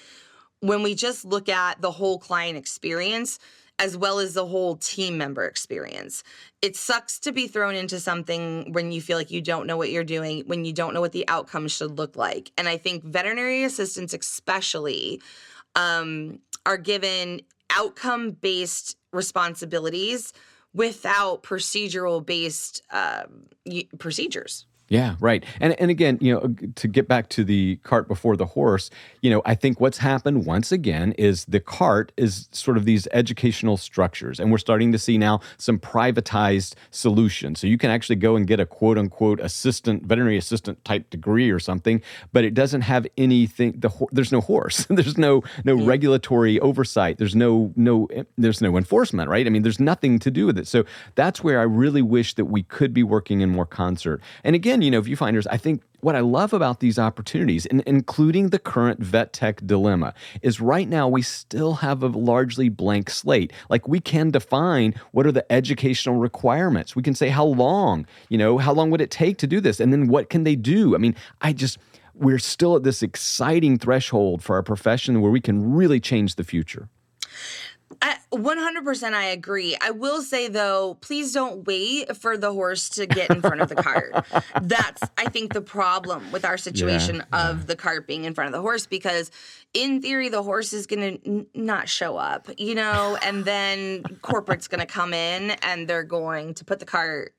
when 0.60 0.82
we 0.82 0.94
just 0.94 1.24
look 1.24 1.48
at 1.48 1.80
the 1.80 1.90
whole 1.90 2.18
client 2.18 2.58
experience 2.58 3.38
as 3.78 3.96
well 3.96 4.18
as 4.18 4.34
the 4.34 4.46
whole 4.46 4.76
team 4.76 5.16
member 5.16 5.44
experience. 5.44 6.24
It 6.62 6.74
sucks 6.74 7.18
to 7.20 7.32
be 7.32 7.46
thrown 7.46 7.76
into 7.76 8.00
something 8.00 8.72
when 8.72 8.90
you 8.90 9.00
feel 9.00 9.16
like 9.16 9.30
you 9.30 9.40
don't 9.40 9.66
know 9.66 9.76
what 9.76 9.90
you're 9.90 10.04
doing, 10.04 10.42
when 10.46 10.64
you 10.64 10.72
don't 10.72 10.94
know 10.94 11.00
what 11.00 11.12
the 11.12 11.28
outcome 11.28 11.68
should 11.68 11.96
look 11.96 12.16
like. 12.16 12.50
And 12.58 12.68
I 12.68 12.76
think 12.76 13.04
veterinary 13.04 13.62
assistants, 13.62 14.14
especially, 14.14 15.22
um, 15.76 16.40
are 16.66 16.76
given 16.76 17.42
outcome 17.76 18.32
based 18.32 18.96
responsibilities 19.12 20.32
without 20.74 21.42
procedural 21.42 22.24
based 22.24 22.82
um, 22.90 23.46
procedures. 23.98 24.66
Yeah, 24.88 25.16
right. 25.20 25.44
And 25.60 25.78
and 25.78 25.90
again, 25.90 26.16
you 26.20 26.32
know, 26.32 26.54
to 26.76 26.88
get 26.88 27.08
back 27.08 27.28
to 27.30 27.44
the 27.44 27.76
cart 27.82 28.08
before 28.08 28.36
the 28.36 28.46
horse, 28.46 28.88
you 29.20 29.30
know, 29.30 29.42
I 29.44 29.54
think 29.54 29.80
what's 29.80 29.98
happened 29.98 30.46
once 30.46 30.72
again 30.72 31.12
is 31.12 31.44
the 31.44 31.60
cart 31.60 32.10
is 32.16 32.48
sort 32.52 32.78
of 32.78 32.86
these 32.86 33.06
educational 33.12 33.76
structures, 33.76 34.40
and 34.40 34.50
we're 34.50 34.58
starting 34.58 34.90
to 34.92 34.98
see 34.98 35.18
now 35.18 35.40
some 35.58 35.78
privatized 35.78 36.74
solutions. 36.90 37.60
So 37.60 37.66
you 37.66 37.76
can 37.76 37.90
actually 37.90 38.16
go 38.16 38.34
and 38.34 38.46
get 38.46 38.60
a 38.60 38.66
quote 38.66 38.96
unquote 38.96 39.40
assistant, 39.40 40.04
veterinary 40.06 40.38
assistant 40.38 40.82
type 40.86 41.10
degree 41.10 41.50
or 41.50 41.58
something, 41.58 42.00
but 42.32 42.44
it 42.44 42.54
doesn't 42.54 42.82
have 42.82 43.06
anything. 43.18 43.78
The 43.78 43.90
there's 44.10 44.32
no 44.32 44.40
horse, 44.40 44.86
there's 44.88 45.18
no 45.18 45.42
no 45.64 45.74
regulatory 45.74 46.58
oversight, 46.60 47.18
there's 47.18 47.36
no 47.36 47.74
no 47.76 48.06
eh, 48.06 48.22
there's 48.38 48.62
no 48.62 48.78
enforcement, 48.78 49.28
right? 49.28 49.46
I 49.46 49.50
mean, 49.50 49.62
there's 49.64 49.80
nothing 49.80 50.18
to 50.20 50.30
do 50.30 50.46
with 50.46 50.56
it. 50.56 50.66
So 50.66 50.84
that's 51.14 51.44
where 51.44 51.60
I 51.60 51.64
really 51.64 52.02
wish 52.02 52.34
that 52.34 52.46
we 52.46 52.62
could 52.62 52.94
be 52.94 53.02
working 53.02 53.42
in 53.42 53.50
more 53.50 53.66
concert. 53.66 54.22
And 54.44 54.56
again, 54.56 54.77
you 54.82 54.90
know, 54.90 55.02
viewfinders, 55.02 55.46
I 55.50 55.56
think 55.56 55.82
what 56.00 56.14
I 56.14 56.20
love 56.20 56.52
about 56.52 56.80
these 56.80 56.98
opportunities, 56.98 57.66
and 57.66 57.82
including 57.82 58.50
the 58.50 58.58
current 58.58 59.00
vet 59.00 59.32
tech 59.32 59.60
dilemma, 59.66 60.14
is 60.42 60.60
right 60.60 60.88
now 60.88 61.08
we 61.08 61.22
still 61.22 61.74
have 61.74 62.02
a 62.02 62.06
largely 62.08 62.68
blank 62.68 63.10
slate. 63.10 63.52
Like 63.68 63.88
we 63.88 64.00
can 64.00 64.30
define 64.30 64.94
what 65.12 65.26
are 65.26 65.32
the 65.32 65.50
educational 65.52 66.16
requirements. 66.16 66.94
We 66.94 67.02
can 67.02 67.14
say 67.14 67.28
how 67.28 67.44
long, 67.44 68.06
you 68.28 68.38
know, 68.38 68.58
how 68.58 68.72
long 68.72 68.90
would 68.90 69.00
it 69.00 69.10
take 69.10 69.38
to 69.38 69.46
do 69.46 69.60
this, 69.60 69.80
and 69.80 69.92
then 69.92 70.08
what 70.08 70.30
can 70.30 70.44
they 70.44 70.56
do? 70.56 70.94
I 70.94 70.98
mean, 70.98 71.16
I 71.40 71.52
just 71.52 71.78
we're 72.14 72.38
still 72.38 72.76
at 72.76 72.82
this 72.82 73.02
exciting 73.02 73.78
threshold 73.78 74.42
for 74.42 74.56
our 74.56 74.62
profession 74.62 75.20
where 75.20 75.30
we 75.30 75.40
can 75.40 75.72
really 75.72 76.00
change 76.00 76.34
the 76.34 76.44
future. 76.44 76.88
I, 78.02 78.16
100% 78.32 79.12
I 79.14 79.24
agree. 79.26 79.76
I 79.80 79.90
will 79.90 80.22
say 80.22 80.48
though, 80.48 80.98
please 81.00 81.32
don't 81.32 81.66
wait 81.66 82.16
for 82.16 82.36
the 82.36 82.52
horse 82.52 82.88
to 82.90 83.06
get 83.06 83.30
in 83.30 83.40
front 83.40 83.60
of 83.60 83.68
the 83.68 83.74
cart. 83.76 84.26
That's 84.62 85.02
I 85.16 85.28
think 85.30 85.54
the 85.54 85.60
problem 85.62 86.30
with 86.30 86.44
our 86.44 86.58
situation 86.58 87.22
Yeah, 87.32 87.50
of 87.50 87.66
the 87.66 87.76
cart 87.76 88.06
being 88.06 88.24
in 88.24 88.34
front 88.34 88.48
of 88.48 88.52
the 88.52 88.60
horse 88.60 88.86
because 88.86 89.30
in 89.74 90.00
theory 90.02 90.28
the 90.28 90.42
horse 90.42 90.72
is 90.72 90.86
going 90.86 91.18
to 91.18 91.26
n- 91.28 91.46
not 91.54 91.88
show 91.88 92.16
up, 92.16 92.48
you 92.58 92.74
know, 92.74 93.16
and 93.22 93.44
then 93.44 94.02
corporate's 94.22 94.68
going 94.68 94.80
to 94.80 94.86
come 94.86 95.14
in 95.14 95.52
and 95.62 95.88
they're 95.88 96.04
going 96.04 96.54
to 96.54 96.64
put 96.64 96.80
the 96.80 96.86
cart 96.86 97.34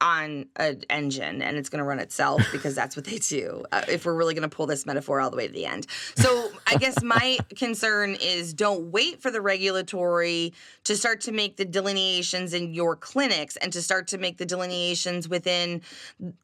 on 0.00 0.46
an 0.56 0.82
engine 0.90 1.42
and 1.42 1.56
it's 1.56 1.68
going 1.68 1.78
to 1.78 1.84
run 1.84 1.98
itself 1.98 2.42
because 2.52 2.74
that's 2.74 2.96
what 2.96 3.04
they 3.04 3.18
do 3.18 3.64
uh, 3.72 3.82
if 3.88 4.06
we're 4.06 4.14
really 4.14 4.34
going 4.34 4.48
to 4.48 4.54
pull 4.54 4.66
this 4.66 4.86
metaphor 4.86 5.20
all 5.20 5.30
the 5.30 5.36
way 5.36 5.46
to 5.46 5.52
the 5.52 5.66
end. 5.66 5.86
So 6.16 6.50
i 6.66 6.76
guess 6.76 7.02
my 7.02 7.38
concern 7.56 8.16
is 8.20 8.54
don't 8.54 8.92
wait 8.92 9.20
for 9.20 9.30
the 9.30 9.40
regulatory 9.40 10.52
to 10.84 10.96
start 10.96 11.20
to 11.22 11.32
make 11.32 11.56
the 11.56 11.64
delineations 11.64 12.54
in 12.54 12.72
your 12.72 12.94
clinics 12.94 13.56
and 13.56 13.72
to 13.72 13.82
start 13.82 14.06
to 14.08 14.18
make 14.18 14.38
the 14.38 14.46
delineations 14.46 15.28
within 15.28 15.82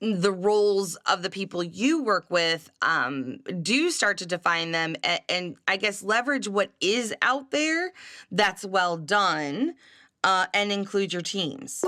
the 0.00 0.32
roles 0.32 0.96
of 1.06 1.22
the 1.22 1.30
people 1.30 1.62
you 1.62 2.02
work 2.02 2.26
with 2.30 2.70
um, 2.82 3.38
do 3.62 3.90
start 3.90 4.18
to 4.18 4.26
define 4.26 4.72
them 4.72 4.96
and, 5.04 5.20
and 5.28 5.56
i 5.68 5.76
guess 5.76 6.02
leverage 6.02 6.48
what 6.48 6.70
is 6.80 7.14
out 7.22 7.50
there 7.50 7.92
that's 8.30 8.64
well 8.64 8.96
done 8.96 9.74
uh, 10.24 10.46
and 10.54 10.72
include 10.72 11.12
your 11.12 11.22
teams 11.22 11.84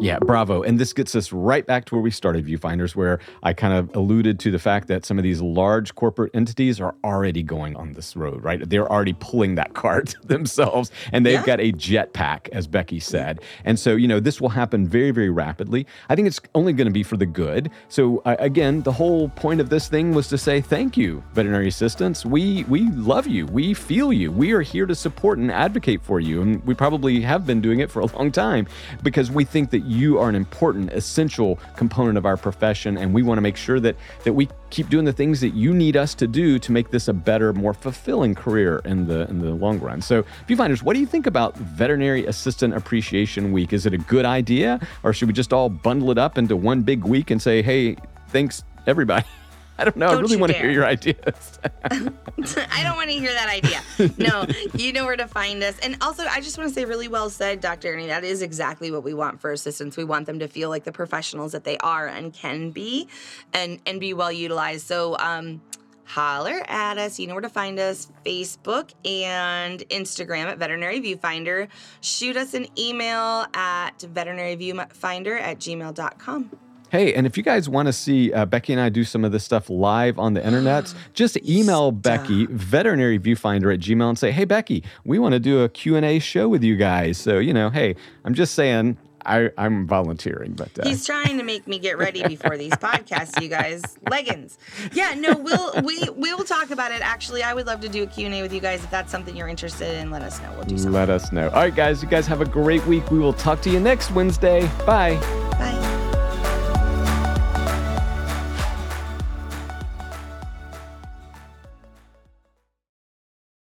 Yeah, 0.00 0.18
bravo. 0.18 0.62
And 0.62 0.78
this 0.78 0.92
gets 0.92 1.14
us 1.14 1.32
right 1.32 1.66
back 1.66 1.84
to 1.86 1.94
where 1.94 2.02
we 2.02 2.10
started, 2.10 2.46
viewfinders, 2.46 2.96
where 2.96 3.20
I 3.42 3.52
kind 3.52 3.74
of 3.74 3.94
alluded 3.94 4.38
to 4.40 4.50
the 4.50 4.58
fact 4.58 4.88
that 4.88 5.04
some 5.04 5.18
of 5.18 5.24
these 5.24 5.40
large 5.40 5.94
corporate 5.94 6.30
entities 6.34 6.80
are 6.80 6.94
already 7.04 7.42
going 7.42 7.76
on 7.76 7.92
this 7.92 8.16
road, 8.16 8.42
right? 8.42 8.66
They're 8.68 8.90
already 8.90 9.14
pulling 9.20 9.56
that 9.56 9.74
cart 9.74 10.14
themselves, 10.24 10.90
and 11.12 11.24
they've 11.26 11.34
Yeah. 11.34 11.46
got 11.46 11.60
a 11.60 11.72
jetpack, 11.72 12.48
as 12.50 12.66
Becky 12.66 12.98
said. 13.00 13.40
And 13.64 13.78
so, 13.78 13.94
you 13.96 14.08
know, 14.08 14.20
this 14.20 14.40
will 14.40 14.48
happen 14.48 14.86
very, 14.86 15.10
very 15.10 15.30
rapidly. 15.30 15.86
I 16.08 16.16
think 16.16 16.26
it's 16.26 16.40
only 16.54 16.72
going 16.72 16.86
to 16.86 16.92
be 16.92 17.02
for 17.02 17.16
the 17.16 17.26
good. 17.26 17.70
So, 17.88 18.18
uh, 18.24 18.36
again, 18.38 18.82
the 18.82 18.92
whole 18.92 19.28
point 19.30 19.60
of 19.60 19.68
this 19.68 19.88
thing 19.88 20.14
was 20.14 20.28
to 20.28 20.38
say 20.38 20.60
thank 20.60 20.96
you, 20.96 21.22
veterinary 21.34 21.68
assistants. 21.68 22.24
We 22.24 22.64
we 22.64 22.88
love 22.92 23.26
you. 23.26 23.46
We 23.46 23.74
feel 23.74 24.12
you. 24.12 24.32
We 24.32 24.52
are 24.52 24.62
here 24.62 24.86
to 24.86 24.94
support 24.94 25.38
and 25.38 25.50
advocate 25.52 26.02
for 26.02 26.20
you, 26.20 26.42
and 26.42 26.64
we 26.66 26.74
probably 26.74 27.20
have 27.20 27.46
been 27.46 27.60
doing 27.60 27.80
it 27.80 27.90
for 27.90 28.00
a 28.00 28.06
long 28.06 28.32
time 28.32 28.66
because 29.02 29.30
we 29.30 29.44
think 29.44 29.70
that 29.70 29.84
you 29.90 30.18
are 30.18 30.28
an 30.28 30.34
important, 30.34 30.90
essential 30.92 31.58
component 31.76 32.16
of 32.16 32.24
our 32.24 32.36
profession, 32.36 32.96
and 32.96 33.12
we 33.12 33.22
want 33.22 33.38
to 33.38 33.42
make 33.42 33.56
sure 33.56 33.80
that 33.80 33.96
that 34.24 34.32
we 34.32 34.48
keep 34.70 34.88
doing 34.88 35.04
the 35.04 35.12
things 35.12 35.40
that 35.40 35.50
you 35.50 35.74
need 35.74 35.96
us 35.96 36.14
to 36.14 36.26
do 36.26 36.58
to 36.58 36.72
make 36.72 36.90
this 36.90 37.08
a 37.08 37.12
better, 37.12 37.52
more 37.52 37.74
fulfilling 37.74 38.34
career 38.34 38.80
in 38.84 39.06
the 39.06 39.28
in 39.28 39.40
the 39.40 39.50
long 39.50 39.80
run. 39.80 40.00
So, 40.00 40.24
viewfinders, 40.48 40.82
what 40.82 40.94
do 40.94 41.00
you 41.00 41.06
think 41.06 41.26
about 41.26 41.56
Veterinary 41.56 42.26
Assistant 42.26 42.74
Appreciation 42.74 43.52
Week? 43.52 43.72
Is 43.72 43.86
it 43.86 43.94
a 43.94 43.98
good 43.98 44.24
idea, 44.24 44.80
or 45.02 45.12
should 45.12 45.28
we 45.28 45.34
just 45.34 45.52
all 45.52 45.68
bundle 45.68 46.10
it 46.10 46.18
up 46.18 46.38
into 46.38 46.56
one 46.56 46.82
big 46.82 47.04
week 47.04 47.30
and 47.30 47.42
say, 47.42 47.62
"Hey, 47.62 47.96
thanks 48.28 48.62
everybody"? 48.86 49.26
I 49.80 49.84
don't 49.84 49.96
know. 49.96 50.08
I 50.08 50.10
Don't 50.10 50.20
really 50.20 50.34
you 50.34 50.40
want 50.40 50.52
to 50.52 50.58
hear 50.58 50.70
your 50.70 50.84
ideas. 50.84 51.58
I 51.84 52.82
don't 52.82 52.96
want 52.96 53.08
to 53.08 53.16
hear 53.16 53.32
that 53.32 53.48
idea. 53.48 53.80
No, 54.18 54.44
you 54.74 54.92
know 54.92 55.06
where 55.06 55.16
to 55.16 55.26
find 55.26 55.62
us. 55.62 55.78
And 55.78 55.96
also, 56.02 56.24
I 56.24 56.42
just 56.42 56.58
want 56.58 56.68
to 56.68 56.74
say, 56.74 56.84
really 56.84 57.08
well 57.08 57.30
said, 57.30 57.62
Dr. 57.62 57.94
Ernie. 57.94 58.08
That 58.08 58.22
is 58.22 58.42
exactly 58.42 58.90
what 58.90 59.02
we 59.04 59.14
want 59.14 59.40
for 59.40 59.52
assistants. 59.52 59.96
We 59.96 60.04
want 60.04 60.26
them 60.26 60.38
to 60.40 60.48
feel 60.48 60.68
like 60.68 60.84
the 60.84 60.92
professionals 60.92 61.52
that 61.52 61.64
they 61.64 61.78
are 61.78 62.06
and 62.06 62.32
can 62.32 62.72
be, 62.72 63.08
and 63.54 63.80
and 63.86 64.00
be 64.00 64.12
well 64.12 64.30
utilized. 64.30 64.86
So, 64.86 65.16
um, 65.18 65.62
holler 66.04 66.62
at 66.68 66.98
us. 66.98 67.18
You 67.18 67.26
know 67.26 67.34
where 67.34 67.40
to 67.40 67.48
find 67.48 67.78
us: 67.78 68.12
Facebook 68.26 68.92
and 69.06 69.80
Instagram 69.88 70.44
at 70.44 70.58
Veterinary 70.58 71.00
Viewfinder. 71.00 71.68
Shoot 72.02 72.36
us 72.36 72.52
an 72.52 72.66
email 72.78 73.46
at 73.54 73.98
veterinaryviewfinder 73.98 75.40
at 75.40 75.58
gmail.com. 75.58 76.50
Hey, 76.90 77.14
and 77.14 77.26
if 77.26 77.36
you 77.36 77.42
guys 77.42 77.68
want 77.68 77.86
to 77.86 77.92
see 77.92 78.32
uh, 78.32 78.46
Becky 78.46 78.72
and 78.72 78.80
I 78.80 78.88
do 78.88 79.04
some 79.04 79.24
of 79.24 79.32
this 79.32 79.44
stuff 79.44 79.70
live 79.70 80.18
on 80.18 80.34
the 80.34 80.44
internet, 80.44 80.92
just 81.14 81.36
email 81.48 81.92
Becky, 81.92 82.46
veterinary 82.46 83.18
viewfinder 83.18 83.72
at 83.72 83.80
gmail 83.80 84.08
and 84.08 84.18
say, 84.18 84.30
hey, 84.32 84.44
Becky, 84.44 84.82
we 85.04 85.18
want 85.18 85.32
to 85.32 85.40
do 85.40 85.62
a 85.62 85.68
Q&A 85.68 86.18
show 86.18 86.48
with 86.48 86.62
you 86.64 86.76
guys. 86.76 87.16
So, 87.18 87.38
you 87.38 87.52
know, 87.54 87.70
hey, 87.70 87.96
I'm 88.24 88.34
just 88.34 88.54
saying 88.54 88.96
I, 89.24 89.50
I'm 89.58 89.86
volunteering, 89.86 90.52
but 90.52 90.76
uh, 90.78 90.88
He's 90.88 91.06
trying 91.06 91.38
to 91.38 91.44
make 91.44 91.66
me 91.66 91.78
get 91.78 91.98
ready 91.98 92.26
before 92.26 92.56
these 92.56 92.72
podcasts, 92.74 93.40
you 93.40 93.48
guys. 93.48 93.82
Leggings. 94.10 94.58
Yeah, 94.92 95.14
no, 95.14 95.34
we'll 95.36 95.82
we 95.82 96.08
we 96.16 96.32
will 96.34 96.44
talk 96.44 96.70
about 96.70 96.92
it. 96.92 97.02
Actually, 97.02 97.42
I 97.42 97.54
would 97.54 97.66
love 97.66 97.80
to 97.80 97.88
do 97.88 98.02
a 98.02 98.06
Q&A 98.06 98.42
with 98.42 98.52
you 98.52 98.60
guys 98.60 98.82
if 98.82 98.90
that's 98.90 99.12
something 99.12 99.36
you're 99.36 99.48
interested 99.48 99.96
in. 100.00 100.10
Let 100.10 100.22
us 100.22 100.40
know. 100.40 100.50
We'll 100.52 100.64
do 100.64 100.78
something. 100.78 100.92
let 100.92 101.10
us 101.10 101.32
know. 101.32 101.48
All 101.50 101.62
right, 101.62 101.74
guys, 101.74 102.02
you 102.02 102.08
guys 102.08 102.26
have 102.26 102.40
a 102.40 102.46
great 102.46 102.84
week. 102.86 103.10
We 103.10 103.18
will 103.18 103.34
talk 103.34 103.60
to 103.62 103.70
you 103.70 103.80
next 103.80 104.10
Wednesday. 104.10 104.62
Bye. 104.86 105.16
Bye. 105.52 105.99